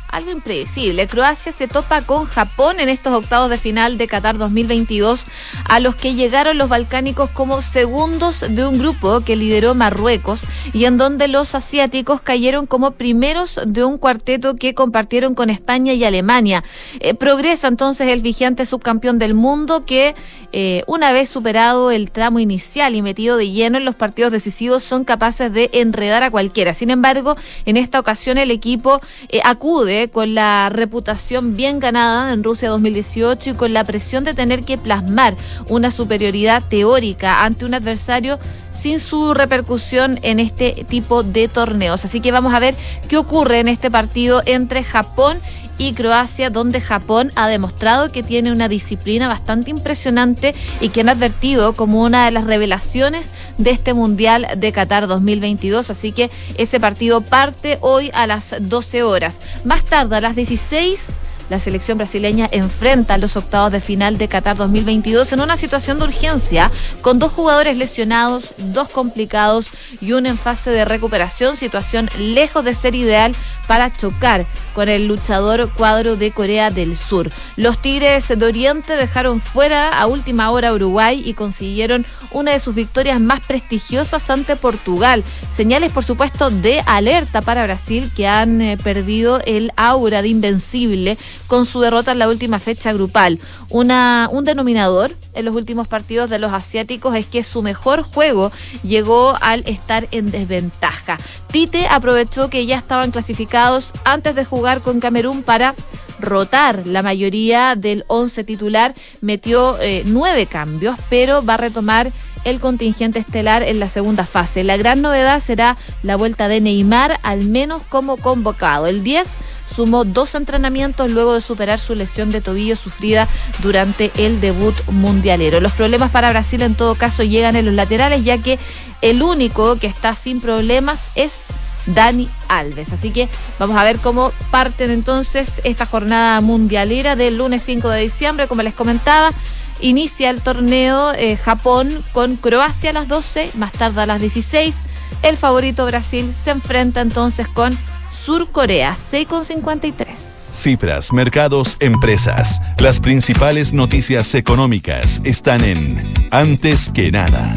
algo 0.09 0.31
imprevisible. 0.31 1.07
Croacia 1.07 1.53
se 1.53 1.69
topa 1.69 2.03
con 2.03 2.25
Japón 2.25 2.81
en 2.81 2.88
estos 2.88 3.12
octavos 3.12 3.51
de 3.51 3.59
final 3.59 3.99
de 3.99 4.09
Qatar 4.09 4.38
2022, 4.38 5.25
a 5.64 5.81
los 5.81 5.95
que 5.95 6.14
llegaron 6.14 6.59
los 6.59 6.69
balcánicos 6.69 7.31
como 7.31 7.62
segundos 7.62 8.45
de 8.49 8.66
un 8.66 8.79
grupo 8.79 9.21
que 9.21 9.37
lideró 9.37 9.75
Marruecos 9.75 10.47
y 10.73 10.85
en 10.85 10.99
donde 10.99 11.29
los 11.29 11.55
asiáticos 11.55 12.21
cayeron 12.21 12.66
como 12.66 12.92
primeros 12.92 13.61
de 13.66 13.85
un 13.85 13.99
cuarteto 13.99 14.57
que 14.57 14.75
compartieron 14.75 15.35
con 15.35 15.51
España 15.51 15.92
y 15.92 16.05
Alemania. 16.05 16.64
Eh, 17.01 17.14
progresa 17.14 17.69
entonces 17.69 18.09
el 18.09 18.21
vigente 18.21 18.64
subcampeón 18.64 19.19
del 19.19 19.35
mundo 19.35 19.85
que 19.85 20.14
eh, 20.53 20.83
una 20.87 21.12
vez 21.12 21.29
superado 21.29 21.90
el 21.90 22.11
tramo 22.11 22.38
inicial 22.38 22.95
y 22.95 23.03
metido 23.03 23.37
de 23.37 23.51
lleno 23.51 23.79
en 23.79 23.85
los 23.85 23.95
partidos 23.95 24.33
decisivos 24.33 24.83
son 24.83 25.05
capaces 25.05 25.53
de 25.53 25.71
enredar 25.73 26.23
a 26.23 26.31
cualquiera. 26.31 26.75
Sin 26.75 26.90
embargo, 26.90 27.37
en 27.64 27.77
esta 27.77 28.01
ocasión 28.01 28.38
el 28.38 28.51
equipo 28.51 29.01
eh, 29.29 29.40
acude 29.45 29.96
con 30.13 30.35
la 30.35 30.69
reputación 30.69 31.57
bien 31.57 31.81
ganada 31.81 32.33
en 32.33 32.45
Rusia 32.45 32.69
2018 32.69 33.51
y 33.51 33.55
con 33.55 33.73
la 33.73 33.85
presión 33.85 34.25
de 34.25 34.35
tener 34.35 34.65
que 34.65 34.79
plasmar 34.79 35.37
una 35.69 35.91
superioridad 35.91 36.63
teórica 36.69 37.45
ante 37.45 37.65
un 37.65 37.75
adversario 37.75 38.39
sin 38.71 39.01
su 39.01 39.35
repercusión 39.35 40.19
en 40.23 40.39
este 40.39 40.85
tipo 40.89 41.23
de 41.23 41.49
torneos. 41.49 42.05
Así 42.05 42.21
que 42.21 42.31
vamos 42.33 42.55
a 42.55 42.61
ver 42.61 42.75
qué 43.09 43.17
ocurre 43.17 43.61
en 43.61 43.69
este 43.69 43.91
partido 43.91 44.43
entre 44.47 44.85
Japón 44.85 45.41
y 45.65 45.65
Croacia, 45.95 46.51
donde 46.51 46.81
Japón 46.81 47.33
ha 47.37 47.49
demostrado 47.49 48.11
que 48.11 48.23
tiene 48.23 48.53
una 48.53 48.69
disciplina 48.69 49.29
bastante 49.29 49.71
impresionante 49.71 50.55
y 50.81 50.89
que 50.89 51.01
han 51.03 51.09
advertido 51.09 51.75
como 51.75 52.03
una 52.03 52.25
de 52.25 52.31
las 52.31 52.45
revelaciones 52.45 53.33
de 53.59 53.71
este 53.71 53.95
Mundial 53.95 54.47
de 54.57 54.73
Qatar 54.73 55.07
2022. 55.07 55.91
Así 55.91 56.12
que 56.12 56.31
ese 56.57 56.81
partido 56.81 57.21
parte 57.21 57.79
hoy 57.81 58.11
a 58.15 58.27
las 58.27 58.55
12 58.61 59.03
horas. 59.03 59.41
Más 59.65 59.85
tarde, 59.85 60.17
a 60.17 60.21
las 60.21 60.37
16 60.37 61.11
la 61.49 61.61
selección 61.61 61.99
brasileña 61.99 62.49
enfrenta 62.51 63.19
los 63.19 63.37
octavos 63.37 63.71
de 63.71 63.81
final 63.81 64.19
de 64.19 64.29
Qatar 64.29 64.57
2022 64.57 65.33
en 65.33 65.41
una 65.41 65.57
situación 65.57 65.99
de 65.99 66.05
urgencia, 66.05 66.73
con 67.03 67.19
dos 67.19 67.33
jugadores 67.33 67.77
lesionados, 67.77 68.53
dos 68.59 68.89
complicados 68.89 69.69
y 70.01 70.12
uno 70.12 70.29
en 70.29 70.39
fase 70.39 70.71
de 70.71 70.85
recuperación, 70.85 71.57
situación 71.57 72.09
lejos 72.19 72.65
de 72.65 72.75
ser 72.75 72.95
ideal 72.95 73.35
para 73.66 73.92
chocar 73.92 74.46
con 74.74 74.88
el 74.88 75.07
luchador 75.07 75.70
cuadro 75.70 76.16
de 76.16 76.33
Corea 76.33 76.70
del 76.70 76.96
Sur. 76.96 77.31
Los 77.57 77.81
Tigres 77.81 78.29
de 78.29 78.46
Oriente 78.46 78.94
dejaron 78.94 79.40
fuera 79.40 79.98
a 79.98 80.07
última 80.07 80.50
hora 80.50 80.72
Uruguay 80.72 81.22
y 81.24 81.35
consiguieron 81.35 82.05
una 82.31 82.52
de 82.52 82.61
sus 82.61 82.74
victorias 82.74 83.20
más 83.20 83.40
prestigiosas 83.40 84.29
ante 84.29 84.57
Portugal. 84.57 85.24
Señales, 85.50 85.92
por 85.92 86.05
supuesto, 86.05 86.50
de 86.50 86.83
alerta 86.85 87.40
para 87.40 87.64
Brasil 87.64 88.11
que 88.14 88.29
han 88.29 88.61
eh, 88.61 88.76
perdido 88.76 89.40
el 89.46 89.72
aura 89.76 90.20
de 90.20 90.29
invencible 90.29 91.16
con 91.46 91.64
su 91.64 91.81
derrota 91.81 92.12
en 92.12 92.18
la 92.18 92.29
última 92.29 92.59
fecha 92.59 92.92
grupal. 92.92 93.38
Un 93.70 94.44
denominador 94.44 95.14
en 95.33 95.44
los 95.44 95.55
últimos 95.55 95.88
partidos 95.88 96.29
de 96.29 96.38
los 96.38 96.52
asiáticos 96.52 97.14
es 97.14 97.26
que 97.26 97.42
su 97.42 97.62
mejor 97.62 98.02
juego 98.02 98.52
llegó 98.83 99.35
al 99.40 99.62
estar 99.66 100.07
en 100.11 100.31
desventaja. 100.31 101.18
Tite 101.50 101.87
aprovechó 101.88 102.50
que 102.50 102.66
ya 102.66 102.76
estaban 102.76 103.11
clasificados 103.11 103.56
antes 104.05 104.35
de 104.35 104.45
jugar 104.45 104.83
con 104.83 105.01
Camerún 105.01 105.42
para 105.42 105.75
rotar 106.21 106.87
la 106.87 107.03
mayoría 107.03 107.75
del 107.75 108.05
once 108.07 108.45
titular, 108.45 108.95
metió 109.21 109.79
eh, 109.81 110.03
nueve 110.07 110.47
cambios, 110.47 110.97
pero 111.09 111.45
va 111.45 111.55
a 111.55 111.59
retomar 111.59 112.12
el 112.45 112.61
contingente 112.61 113.19
estelar 113.19 113.62
en 113.62 113.81
la 113.81 113.88
segunda 113.88 114.27
fase. 114.27 114.62
La 114.62 114.77
gran 114.77 115.03
novedad 115.03 115.40
será 115.40 115.77
la 116.03 116.16
vuelta 116.16 116.49
de 116.49 116.61
Neymar, 116.61 117.19
al 117.23 117.45
menos 117.45 117.83
como 117.88 118.19
convocado. 118.19 118.87
El 118.87 119.03
10 119.03 119.29
sumó 119.75 120.05
dos 120.05 120.35
entrenamientos 120.35 121.11
luego 121.11 121.35
de 121.35 121.40
superar 121.40 121.81
su 121.81 121.95
lesión 121.95 122.31
de 122.31 122.40
tobillo 122.40 122.77
sufrida 122.77 123.27
durante 123.62 124.12
el 124.16 124.40
debut 124.40 124.75
mundialero. 124.88 125.61
Los 125.61 125.73
problemas 125.73 126.11
para 126.11 126.31
Brasil 126.31 126.62
en 126.62 126.75
todo 126.75 126.95
caso 126.95 127.23
llegan 127.25 127.57
en 127.57 127.66
los 127.66 127.75
laterales, 127.75 128.25
ya 128.25 128.38
que 128.38 128.59
el 129.03 129.23
único 129.23 129.77
que 129.77 129.87
está 129.87 130.14
sin 130.14 130.40
problemas 130.40 131.09
es 131.14 131.40
Dani 131.87 132.29
Alves. 132.49 132.92
Así 132.92 133.11
que 133.11 133.29
vamos 133.59 133.77
a 133.77 133.85
ver 133.85 133.99
cómo 133.99 134.33
parten 134.51 134.90
entonces 134.90 135.61
esta 135.64 135.87
jornada 135.87 136.40
mundialera 136.40 137.16
del 137.16 137.38
lunes 137.38 137.62
5 137.64 137.88
de 137.88 138.03
diciembre, 138.03 138.49
como 138.49 138.62
les 138.62 138.75
comentaba. 138.75 139.33
Inicia 139.81 140.31
el 140.31 140.40
torneo 140.40 141.12
eh, 141.12 141.37
Japón 141.37 142.03
con 142.12 142.37
Croacia 142.37 142.90
a 142.90 142.92
las 142.94 143.09
12, 143.09 143.51
más 143.55 143.72
tarde 143.72 144.03
a 144.03 144.07
las 144.07 144.20
16. 144.20 144.77
El 145.22 145.37
favorito 145.37 145.85
Brasil 145.87 146.33
se 146.35 146.51
enfrenta 146.51 147.01
entonces 147.01 147.46
con 147.49 147.77
Sur 148.11 148.51
Corea, 148.51 148.94
6,53. 148.94 150.16
Cifras, 150.53 151.12
mercados, 151.12 151.77
empresas. 151.81 152.61
Las 152.79 152.99
principales 152.99 153.72
noticias 153.72 154.35
económicas 154.35 155.20
están 155.25 155.62
en 155.62 156.14
Antes 156.31 156.90
que 156.90 157.12
nada. 157.12 157.55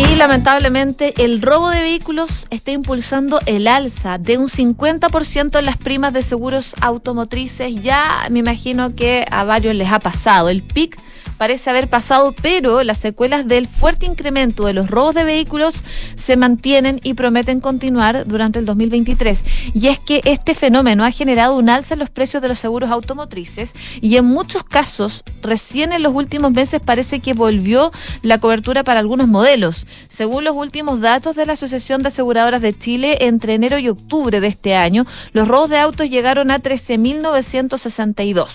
Y 0.00 0.14
lamentablemente 0.14 1.12
el 1.22 1.42
robo 1.42 1.68
de 1.68 1.82
vehículos 1.82 2.46
está 2.48 2.70
impulsando 2.70 3.38
el 3.44 3.68
alza 3.68 4.16
de 4.16 4.38
un 4.38 4.48
50% 4.48 5.58
en 5.58 5.66
las 5.66 5.76
primas 5.76 6.14
de 6.14 6.22
seguros 6.22 6.74
automotrices. 6.80 7.82
Ya 7.82 8.26
me 8.30 8.38
imagino 8.38 8.94
que 8.94 9.26
a 9.30 9.44
varios 9.44 9.74
les 9.74 9.92
ha 9.92 9.98
pasado. 9.98 10.48
El 10.48 10.62
PIC 10.62 10.98
parece 11.40 11.70
haber 11.70 11.88
pasado, 11.88 12.34
pero 12.42 12.82
las 12.82 12.98
secuelas 12.98 13.48
del 13.48 13.66
fuerte 13.66 14.04
incremento 14.04 14.66
de 14.66 14.74
los 14.74 14.90
robos 14.90 15.14
de 15.14 15.24
vehículos 15.24 15.72
se 16.14 16.36
mantienen 16.36 17.00
y 17.02 17.14
prometen 17.14 17.60
continuar 17.60 18.26
durante 18.26 18.58
el 18.58 18.66
2023. 18.66 19.42
Y 19.72 19.86
es 19.86 19.98
que 19.98 20.20
este 20.26 20.54
fenómeno 20.54 21.02
ha 21.02 21.10
generado 21.10 21.56
un 21.56 21.70
alza 21.70 21.94
en 21.94 22.00
los 22.00 22.10
precios 22.10 22.42
de 22.42 22.48
los 22.48 22.58
seguros 22.58 22.90
automotrices 22.90 23.72
y 24.02 24.18
en 24.18 24.26
muchos 24.26 24.64
casos, 24.64 25.24
recién 25.40 25.94
en 25.94 26.02
los 26.02 26.14
últimos 26.14 26.52
meses 26.52 26.78
parece 26.84 27.20
que 27.20 27.32
volvió 27.32 27.90
la 28.20 28.36
cobertura 28.36 28.84
para 28.84 29.00
algunos 29.00 29.26
modelos. 29.26 29.86
Según 30.08 30.44
los 30.44 30.54
últimos 30.54 31.00
datos 31.00 31.36
de 31.36 31.46
la 31.46 31.54
Asociación 31.54 32.02
de 32.02 32.08
Aseguradoras 32.08 32.60
de 32.60 32.76
Chile, 32.76 33.16
entre 33.22 33.54
enero 33.54 33.78
y 33.78 33.88
octubre 33.88 34.42
de 34.42 34.48
este 34.48 34.74
año, 34.74 35.06
los 35.32 35.48
robos 35.48 35.70
de 35.70 35.78
autos 35.78 36.10
llegaron 36.10 36.50
a 36.50 36.58
13.962, 36.58 38.48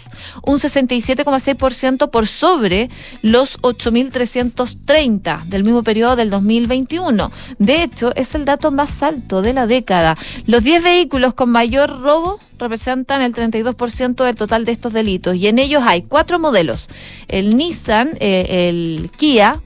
un 0.43 0.59
67,6% 0.59 2.11
por 2.11 2.27
sobre 2.27 2.74
los 3.21 3.59
8.330 3.61 5.45
del 5.45 5.63
mismo 5.63 5.83
periodo 5.83 6.15
del 6.15 6.29
2021. 6.29 7.31
De 7.59 7.83
hecho, 7.83 8.15
es 8.15 8.35
el 8.35 8.45
dato 8.45 8.71
más 8.71 9.03
alto 9.03 9.41
de 9.41 9.53
la 9.53 9.67
década. 9.67 10.17
Los 10.45 10.63
10 10.63 10.83
vehículos 10.83 11.33
con 11.33 11.49
mayor 11.49 12.01
robo 12.01 12.39
representan 12.57 13.21
el 13.21 13.33
32% 13.33 14.23
del 14.23 14.35
total 14.35 14.65
de 14.65 14.71
estos 14.71 14.93
delitos 14.93 15.35
y 15.35 15.47
en 15.47 15.59
ellos 15.59 15.83
hay 15.85 16.03
cuatro 16.03 16.39
modelos. 16.39 16.87
El 17.27 17.57
Nissan, 17.57 18.11
eh, 18.19 18.69
el 18.69 19.11
Kia, 19.17 19.61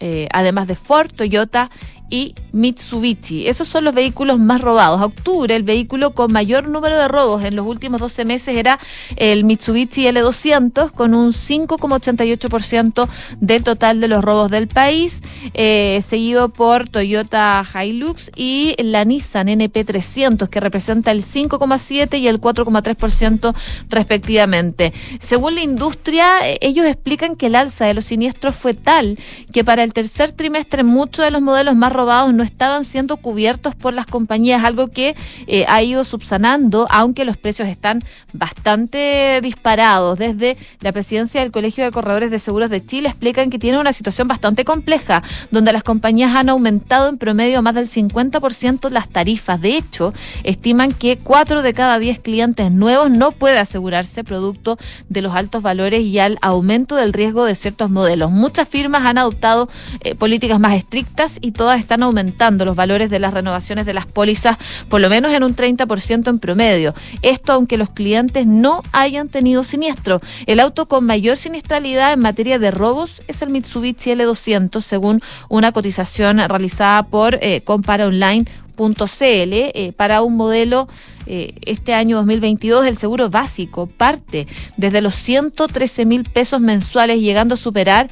eh, 0.00 0.28
además 0.32 0.66
de 0.66 0.74
Ford, 0.74 1.12
Toyota 1.14 1.70
y 2.12 2.34
Mitsubishi. 2.52 3.48
Esos 3.48 3.66
son 3.66 3.84
los 3.84 3.94
vehículos 3.94 4.38
más 4.38 4.60
robados. 4.60 5.00
octubre, 5.00 5.56
el 5.56 5.62
vehículo 5.62 6.10
con 6.10 6.30
mayor 6.30 6.68
número 6.68 6.98
de 6.98 7.08
robos 7.08 7.42
en 7.42 7.56
los 7.56 7.66
últimos 7.66 8.02
12 8.02 8.26
meses 8.26 8.54
era 8.54 8.78
el 9.16 9.44
Mitsubishi 9.44 10.04
L200, 10.04 10.92
con 10.92 11.14
un 11.14 11.32
5,88% 11.32 13.08
del 13.40 13.64
total 13.64 14.02
de 14.02 14.08
los 14.08 14.22
robos 14.22 14.50
del 14.50 14.68
país, 14.68 15.22
eh, 15.54 16.02
seguido 16.06 16.50
por 16.50 16.86
Toyota 16.86 17.64
Hilux 17.74 18.30
y 18.36 18.74
la 18.82 19.06
Nissan 19.06 19.48
NP300, 19.48 20.50
que 20.50 20.60
representa 20.60 21.12
el 21.12 21.24
5,7% 21.24 22.18
y 22.18 22.28
el 22.28 22.42
4,3% 22.42 23.54
respectivamente. 23.88 24.92
Según 25.18 25.54
la 25.54 25.62
industria, 25.62 26.46
eh, 26.46 26.58
ellos 26.60 26.84
explican 26.84 27.36
que 27.36 27.46
el 27.46 27.54
alza 27.54 27.86
de 27.86 27.94
los 27.94 28.04
siniestros 28.04 28.54
fue 28.54 28.74
tal 28.74 29.18
que 29.50 29.64
para 29.64 29.82
el 29.82 29.94
tercer 29.94 30.32
trimestre 30.32 30.82
muchos 30.82 31.24
de 31.24 31.30
los 31.30 31.40
modelos 31.40 31.74
más 31.74 31.90
robados 31.90 32.01
no 32.04 32.42
estaban 32.42 32.84
siendo 32.84 33.16
cubiertos 33.16 33.74
por 33.74 33.94
las 33.94 34.06
compañías, 34.06 34.64
algo 34.64 34.88
que 34.88 35.14
eh, 35.46 35.64
ha 35.68 35.82
ido 35.82 36.04
subsanando, 36.04 36.86
aunque 36.90 37.24
los 37.24 37.36
precios 37.36 37.68
están 37.68 38.02
bastante 38.32 39.40
disparados. 39.42 40.18
Desde 40.18 40.56
la 40.80 40.92
presidencia 40.92 41.40
del 41.40 41.52
Colegio 41.52 41.84
de 41.84 41.90
Corredores 41.90 42.30
de 42.30 42.38
Seguros 42.38 42.70
de 42.70 42.84
Chile 42.84 43.08
explican 43.08 43.50
que 43.50 43.58
tiene 43.58 43.78
una 43.78 43.92
situación 43.92 44.26
bastante 44.28 44.64
compleja, 44.64 45.22
donde 45.50 45.72
las 45.72 45.82
compañías 45.82 46.34
han 46.34 46.48
aumentado 46.48 47.08
en 47.08 47.18
promedio 47.18 47.62
más 47.62 47.74
del 47.74 47.88
50% 47.88 48.90
las 48.90 49.08
tarifas. 49.08 49.60
De 49.60 49.76
hecho, 49.76 50.12
estiman 50.42 50.92
que 50.92 51.18
4 51.18 51.62
de 51.62 51.74
cada 51.74 51.98
10 51.98 52.18
clientes 52.18 52.72
nuevos 52.72 53.10
no 53.10 53.32
puede 53.32 53.58
asegurarse 53.58 54.24
producto 54.24 54.78
de 55.08 55.22
los 55.22 55.34
altos 55.34 55.62
valores 55.62 56.02
y 56.02 56.18
al 56.18 56.38
aumento 56.42 56.96
del 56.96 57.12
riesgo 57.12 57.44
de 57.44 57.54
ciertos 57.54 57.90
modelos. 57.90 58.30
Muchas 58.30 58.68
firmas 58.68 59.04
han 59.04 59.18
adoptado 59.18 59.68
eh, 60.00 60.14
políticas 60.14 60.58
más 60.58 60.74
estrictas 60.74 61.38
y 61.40 61.52
todas 61.52 61.78
están 61.78 61.91
están 61.92 62.04
aumentando 62.04 62.64
los 62.64 62.74
valores 62.74 63.10
de 63.10 63.18
las 63.18 63.34
renovaciones 63.34 63.84
de 63.84 63.92
las 63.92 64.06
pólizas, 64.06 64.56
por 64.88 65.02
lo 65.02 65.10
menos 65.10 65.30
en 65.34 65.42
un 65.42 65.54
30% 65.54 66.26
en 66.26 66.38
promedio. 66.38 66.94
Esto 67.20 67.52
aunque 67.52 67.76
los 67.76 67.90
clientes 67.90 68.46
no 68.46 68.80
hayan 68.92 69.28
tenido 69.28 69.62
siniestro. 69.62 70.22
El 70.46 70.60
auto 70.60 70.86
con 70.86 71.04
mayor 71.04 71.36
siniestralidad 71.36 72.14
en 72.14 72.20
materia 72.20 72.58
de 72.58 72.70
robos 72.70 73.20
es 73.28 73.42
el 73.42 73.50
Mitsubishi 73.50 74.12
L200, 74.12 74.80
según 74.80 75.20
una 75.50 75.72
cotización 75.72 76.38
realizada 76.38 77.02
por 77.02 77.34
eh, 77.34 77.62
eh, 79.74 79.92
para 79.94 80.22
un 80.22 80.36
modelo 80.36 80.88
eh, 81.26 81.54
este 81.60 81.92
año 81.92 82.16
2022 82.16 82.86
el 82.86 82.96
seguro 82.96 83.28
básico 83.28 83.86
parte 83.86 84.48
desde 84.78 85.02
los 85.02 85.14
113 85.14 86.06
mil 86.06 86.24
pesos 86.24 86.60
mensuales 86.60 87.20
llegando 87.20 87.54
a 87.54 87.58
superar 87.58 88.10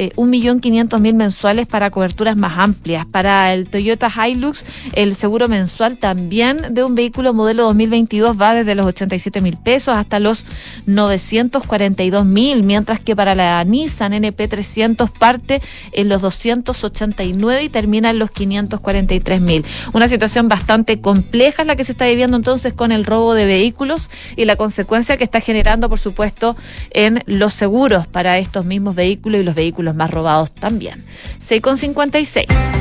eh, 0.00 0.12
un 0.14 0.30
millón 0.30 0.60
quinientos 0.60 1.00
mil 1.00 1.14
mensuales 1.14 1.66
para 1.66 1.90
coberturas 1.90 2.36
más 2.36 2.56
amplias. 2.56 3.04
Para 3.04 3.52
el 3.52 3.68
Toyota 3.68 4.08
Hilux, 4.08 4.64
el 4.92 5.16
seguro 5.16 5.48
mensual 5.48 5.98
también 5.98 6.72
de 6.72 6.84
un 6.84 6.94
vehículo 6.94 7.34
modelo 7.34 7.64
2022 7.64 8.40
va 8.40 8.54
desde 8.54 8.76
los 8.76 8.86
87 8.86 9.40
mil 9.40 9.56
pesos 9.56 9.96
hasta 9.96 10.20
los 10.20 10.46
942 10.86 12.24
mil, 12.24 12.62
mientras 12.62 13.00
que 13.00 13.16
para 13.16 13.34
la 13.34 13.64
Nissan 13.64 14.12
NP300 14.12 15.10
parte 15.10 15.60
en 15.90 16.08
los 16.08 16.22
289 16.22 17.64
y 17.64 17.68
termina 17.68 18.10
en 18.10 18.20
los 18.20 18.30
543 18.30 19.40
mil. 19.40 19.64
Una 19.92 20.06
situación 20.06 20.46
bastante 20.46 21.00
compleja 21.00 21.62
es 21.62 21.66
la 21.66 21.74
que 21.74 21.82
se 21.82 21.90
está 21.90 22.06
viviendo 22.06 22.36
entonces 22.36 22.72
con 22.72 22.92
el 22.92 23.04
robo 23.04 23.34
de 23.34 23.46
vehículos 23.46 24.10
y 24.36 24.44
la 24.44 24.54
consecuencia 24.54 25.16
que 25.16 25.24
está 25.24 25.40
generando, 25.40 25.88
por 25.88 25.98
supuesto, 25.98 26.56
en 26.92 27.24
los 27.26 27.52
seguros 27.52 28.06
para 28.06 28.38
estos 28.38 28.64
mismos 28.64 28.94
vehículos 28.94 29.40
y 29.40 29.42
los 29.42 29.56
vehículos 29.56 29.87
los 29.88 29.96
más 29.96 30.10
robados 30.10 30.52
también. 30.52 31.04
6,56. 31.40 32.77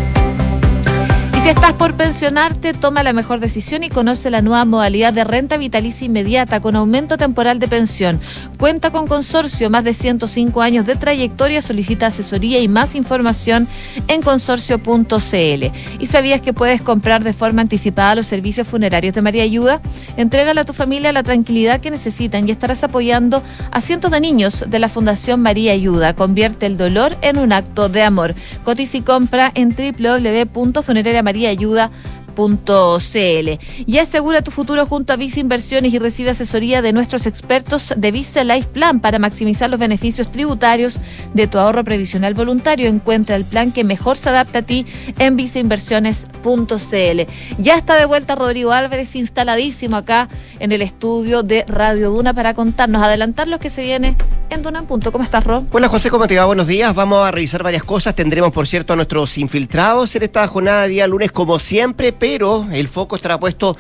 Si 1.48 1.52
estás 1.52 1.72
por 1.76 1.94
pensionarte, 1.94 2.74
toma 2.74 3.04
la 3.04 3.14
mejor 3.14 3.40
decisión 3.40 3.82
y 3.86 3.90
conoce 3.90 4.30
la 4.30 4.42
nueva 4.42 4.66
modalidad 4.66 5.14
de 5.14 5.24
renta 5.24 5.56
vitalicia 5.56 6.04
inmediata 6.04 6.60
con 6.60 6.76
aumento 6.76 7.16
temporal 7.16 7.58
de 7.58 7.70
pensión. 7.70 8.20
Cuenta 8.60 8.92
con 8.92 9.08
consorcio, 9.08 9.70
más 9.70 9.86
de 9.86 9.94
105 9.94 10.62
años 10.62 10.86
de 10.86 10.98
trayectoria, 10.98 11.62
solicita 11.62 12.08
asesoría 12.08 12.60
y 12.60 12.68
más 12.68 12.96
información 12.96 13.66
en 14.10 14.22
consorcio.cl. 14.22 15.72
¿Y 16.00 16.06
sabías 16.08 16.42
que 16.42 16.52
puedes 16.52 16.82
comprar 16.82 17.24
de 17.24 17.32
forma 17.32 17.62
anticipada 17.62 18.16
los 18.16 18.28
servicios 18.28 18.68
funerarios 18.68 19.16
de 19.16 19.22
María 19.22 19.44
Ayuda? 19.44 19.80
Entrégale 20.18 20.60
a 20.60 20.66
tu 20.66 20.74
familia 20.74 21.14
la 21.14 21.24
tranquilidad 21.24 21.80
que 21.80 21.92
necesitan 21.92 22.46
y 22.46 22.52
estarás 22.52 22.84
apoyando 22.84 23.42
a 23.72 23.80
cientos 23.80 24.12
de 24.12 24.20
niños 24.20 24.66
de 24.68 24.80
la 24.80 24.90
Fundación 24.90 25.40
María 25.40 25.72
Ayuda. 25.72 26.14
Convierte 26.14 26.66
el 26.66 26.76
dolor 26.76 27.16
en 27.22 27.38
un 27.38 27.54
acto 27.54 27.88
de 27.88 28.04
amor. 28.04 28.36
Cotiza 28.66 28.98
y 28.98 29.02
compra 29.02 29.50
en 29.56 29.70
www.funerariamaría 29.70 31.37
ayuda 31.46 31.92
y 33.86 33.98
asegura 33.98 34.44
tu 34.44 34.52
futuro 34.52 34.86
junto 34.86 35.12
a 35.12 35.16
Visa 35.16 35.40
Inversiones 35.40 35.92
y 35.94 36.00
recibe 36.00 36.30
asesoría 36.30 36.84
de 36.84 36.94
nuestros 36.94 37.26
expertos 37.26 37.94
de 37.98 38.12
Visa 38.12 38.44
Life 38.44 38.70
Plan 38.74 39.00
para 39.00 39.18
maximizar 39.18 39.72
los 39.72 39.80
beneficios 39.80 40.32
tributarios 40.32 41.00
de 41.34 41.48
tu 41.48 41.58
ahorro 41.58 41.84
previsional 41.84 42.36
voluntario. 42.36 42.88
Encuentra 42.88 43.36
el 43.36 43.44
plan 43.44 43.72
que 43.72 43.84
mejor 43.84 44.18
se 44.18 44.30
adapta 44.30 44.60
a 44.60 44.62
ti 44.62 44.86
en 45.18 45.36
visainversiones.cl. 45.36 47.22
Ya 47.58 47.76
está 47.76 47.96
de 47.96 48.06
vuelta 48.06 48.36
Rodrigo 48.36 48.72
Álvarez, 48.72 49.16
instaladísimo 49.16 49.96
acá 49.96 50.30
en 50.60 50.72
el 50.72 50.84
estudio 50.84 51.42
de 51.42 51.66
Radio 51.68 52.12
Duna 52.12 52.34
para 52.34 52.54
contarnos, 52.54 53.02
adelantar 53.02 53.48
lo 53.48 53.60
que 53.60 53.72
se 53.72 53.82
viene 53.82 54.16
en 54.50 54.64
Duna 54.64 54.80
en 54.80 54.86
Punto. 54.86 55.12
¿Cómo 55.12 55.24
estás, 55.24 55.44
Ro? 55.44 55.66
Hola, 55.72 55.90
José, 55.90 56.10
¿cómo 56.10 56.28
te 56.28 56.38
va? 56.38 56.46
Buenos 56.46 56.68
días. 56.68 56.94
Vamos 56.94 57.26
a 57.26 57.32
revisar 57.32 57.64
varias 57.64 57.84
cosas. 57.84 58.16
Tendremos, 58.16 58.52
por 58.52 58.68
cierto, 58.68 58.94
a 58.94 58.96
nuestros 58.96 59.38
infiltrados 59.38 60.16
en 60.16 60.24
esta 60.24 60.48
jornada 60.48 60.84
de 60.84 60.90
día 60.90 61.08
lunes, 61.08 61.32
como 61.32 61.60
siempre, 61.60 62.14
pero 62.14 62.68
el 62.72 62.88
foco 62.88 63.16
estará 63.16 63.40
puesto 63.40 63.78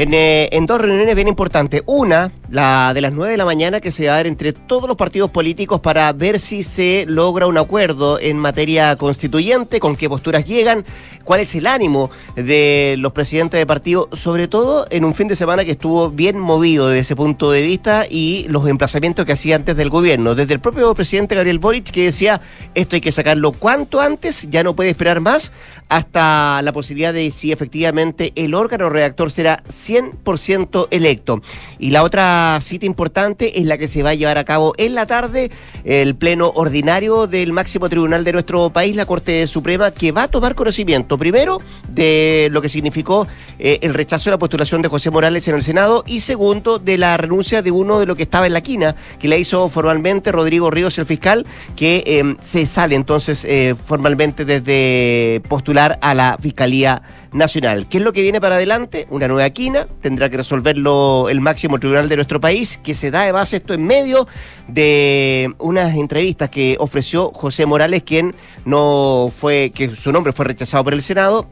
eh, 0.00 0.48
en, 0.52 0.66
dos 0.66 0.80
reuniones 0.80 1.16
bien 1.16 1.26
importantes. 1.26 1.82
Una, 1.84 2.30
la 2.48 2.92
de 2.94 3.00
las 3.00 3.12
9 3.12 3.32
de 3.32 3.36
la 3.36 3.44
mañana, 3.44 3.80
que 3.80 3.90
se 3.90 4.06
va 4.06 4.12
a 4.12 4.16
dar 4.18 4.28
entre 4.28 4.52
todos 4.52 4.86
los 4.86 4.96
partidos 4.96 5.28
políticos 5.30 5.80
para 5.80 6.12
ver 6.12 6.38
si 6.38 6.62
se 6.62 7.04
logra 7.08 7.48
un 7.48 7.58
acuerdo 7.58 8.20
en 8.20 8.38
materia 8.38 8.94
constituyente, 8.94 9.80
con 9.80 9.96
qué 9.96 10.08
posturas 10.08 10.44
llegan, 10.44 10.84
cuál 11.24 11.40
es 11.40 11.52
el 11.56 11.66
ánimo 11.66 12.12
de 12.36 12.94
los 12.98 13.12
presidentes 13.12 13.58
de 13.58 13.66
partido, 13.66 14.08
sobre 14.12 14.46
todo 14.46 14.86
en 14.90 15.04
un 15.04 15.14
fin 15.14 15.26
de 15.26 15.34
semana 15.34 15.64
que 15.64 15.72
estuvo 15.72 16.10
bien 16.10 16.38
movido 16.38 16.86
desde 16.86 17.00
ese 17.00 17.16
punto 17.16 17.50
de 17.50 17.62
vista 17.62 18.06
y 18.08 18.46
los 18.48 18.68
emplazamientos 18.68 19.26
que 19.26 19.32
hacía 19.32 19.56
antes 19.56 19.76
del 19.76 19.90
gobierno. 19.90 20.36
Desde 20.36 20.54
el 20.54 20.60
propio 20.60 20.94
presidente 20.94 21.34
Gabriel 21.34 21.58
Boric, 21.58 21.90
que 21.90 22.04
decía 22.04 22.40
esto 22.76 22.94
hay 22.94 23.00
que 23.00 23.10
sacarlo 23.10 23.50
cuanto 23.50 24.00
antes, 24.00 24.48
ya 24.48 24.62
no 24.62 24.76
puede 24.76 24.90
esperar 24.90 25.20
más, 25.20 25.50
hasta 25.88 26.62
la 26.62 26.72
posibilidad 26.72 27.12
de 27.12 27.32
si 27.32 27.50
efectivamente 27.50 28.32
el 28.36 28.54
órgano 28.54 28.90
redactor 28.90 29.32
será 29.32 29.64
100% 29.88 30.88
electo. 30.90 31.40
Y 31.78 31.90
la 31.90 32.02
otra 32.02 32.58
cita 32.60 32.86
importante 32.86 33.58
es 33.58 33.66
la 33.66 33.78
que 33.78 33.88
se 33.88 34.02
va 34.02 34.10
a 34.10 34.14
llevar 34.14 34.38
a 34.38 34.44
cabo 34.44 34.74
en 34.76 34.94
la 34.94 35.06
tarde, 35.06 35.50
el 35.84 36.14
pleno 36.16 36.50
ordinario 36.54 37.26
del 37.26 37.52
máximo 37.52 37.88
tribunal 37.88 38.24
de 38.24 38.32
nuestro 38.32 38.70
país, 38.70 38.96
la 38.96 39.06
Corte 39.06 39.46
Suprema, 39.46 39.90
que 39.90 40.12
va 40.12 40.24
a 40.24 40.28
tomar 40.28 40.54
conocimiento 40.54 41.18
primero 41.18 41.60
de 41.88 42.48
lo 42.50 42.60
que 42.62 42.68
significó 42.68 43.26
eh, 43.58 43.78
el 43.82 43.94
rechazo 43.94 44.30
de 44.30 44.34
la 44.34 44.38
postulación 44.38 44.82
de 44.82 44.88
José 44.88 45.10
Morales 45.10 45.46
en 45.48 45.54
el 45.54 45.62
Senado 45.62 46.04
y 46.06 46.20
segundo 46.20 46.78
de 46.78 46.98
la 46.98 47.16
renuncia 47.16 47.62
de 47.62 47.70
uno 47.70 47.98
de 47.98 48.06
lo 48.06 48.16
que 48.16 48.22
estaba 48.22 48.46
en 48.46 48.52
la 48.52 48.60
quina, 48.60 48.96
que 49.18 49.28
le 49.28 49.38
hizo 49.38 49.68
formalmente 49.68 50.32
Rodrigo 50.32 50.70
Ríos, 50.70 50.98
el 50.98 51.06
fiscal, 51.06 51.46
que 51.76 52.02
eh, 52.06 52.36
se 52.40 52.66
sale 52.66 52.94
entonces 52.94 53.44
eh, 53.44 53.74
formalmente 53.86 54.44
desde 54.44 55.40
postular 55.48 55.98
a 56.02 56.14
la 56.14 56.38
Fiscalía 56.40 57.02
nacional. 57.32 57.88
¿Qué 57.88 57.98
es 57.98 58.04
lo 58.04 58.12
que 58.12 58.22
viene 58.22 58.40
para 58.40 58.56
adelante? 58.56 59.06
Una 59.10 59.28
nueva 59.28 59.48
quina, 59.50 59.86
tendrá 60.00 60.28
que 60.30 60.36
resolverlo 60.38 61.28
el 61.28 61.40
máximo 61.40 61.78
tribunal 61.78 62.08
de 62.08 62.16
nuestro 62.16 62.40
país, 62.40 62.78
que 62.82 62.94
se 62.94 63.10
da 63.10 63.24
de 63.24 63.32
base 63.32 63.56
esto 63.56 63.74
en 63.74 63.86
medio 63.86 64.26
de 64.66 65.52
unas 65.58 65.94
entrevistas 65.96 66.50
que 66.50 66.76
ofreció 66.78 67.30
José 67.32 67.66
Morales, 67.66 68.02
quien 68.02 68.34
no 68.64 69.30
fue, 69.36 69.72
que 69.74 69.94
su 69.94 70.12
nombre 70.12 70.32
fue 70.32 70.46
rechazado 70.46 70.84
por 70.84 70.94
el 70.94 71.02
Senado 71.02 71.46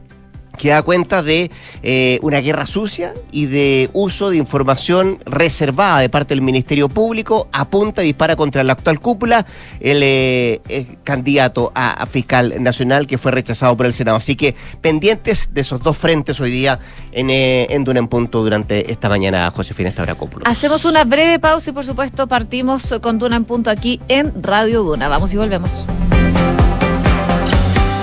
que 0.57 0.69
da 0.69 0.81
cuenta 0.81 1.23
de 1.23 1.51
eh, 1.83 2.19
una 2.21 2.39
guerra 2.39 2.65
sucia 2.65 3.13
y 3.31 3.45
de 3.45 3.89
uso 3.93 4.29
de 4.29 4.37
información 4.37 5.19
reservada 5.25 5.99
de 5.99 6.09
parte 6.09 6.33
del 6.33 6.41
Ministerio 6.41 6.89
Público, 6.89 7.47
apunta 7.51 8.03
y 8.03 8.07
dispara 8.07 8.35
contra 8.35 8.63
la 8.63 8.73
actual 8.73 8.99
cúpula, 8.99 9.45
el 9.79 10.01
eh, 10.03 10.59
candidato 11.03 11.71
a, 11.75 12.05
fiscal 12.07 12.61
nacional 12.61 13.07
que 13.07 13.17
fue 13.17 13.31
rechazado 13.31 13.75
por 13.77 13.85
el 13.85 13.93
Senado. 13.93 14.17
Así 14.17 14.35
que 14.35 14.55
pendientes 14.81 15.49
de 15.53 15.61
esos 15.61 15.81
dos 15.81 15.97
frentes 15.97 16.39
hoy 16.39 16.51
día 16.51 16.79
en, 17.11 17.29
eh, 17.29 17.67
en 17.69 17.83
Duna 17.83 17.99
en 17.99 18.07
Punto 18.07 18.43
durante 18.43 18.91
esta 18.91 19.09
mañana, 19.09 19.51
Josefina 19.51 19.89
Estabracópulos. 19.89 20.47
Hacemos 20.47 20.85
una 20.85 21.03
breve 21.03 21.39
pausa 21.39 21.69
y 21.69 21.73
por 21.73 21.85
supuesto 21.85 22.27
partimos 22.27 22.95
con 23.01 23.19
Duna 23.19 23.35
en 23.35 23.45
Punto 23.45 23.69
aquí 23.69 24.01
en 24.07 24.43
Radio 24.43 24.83
Duna. 24.83 25.07
Vamos 25.07 25.33
y 25.33 25.37
volvemos. 25.37 25.85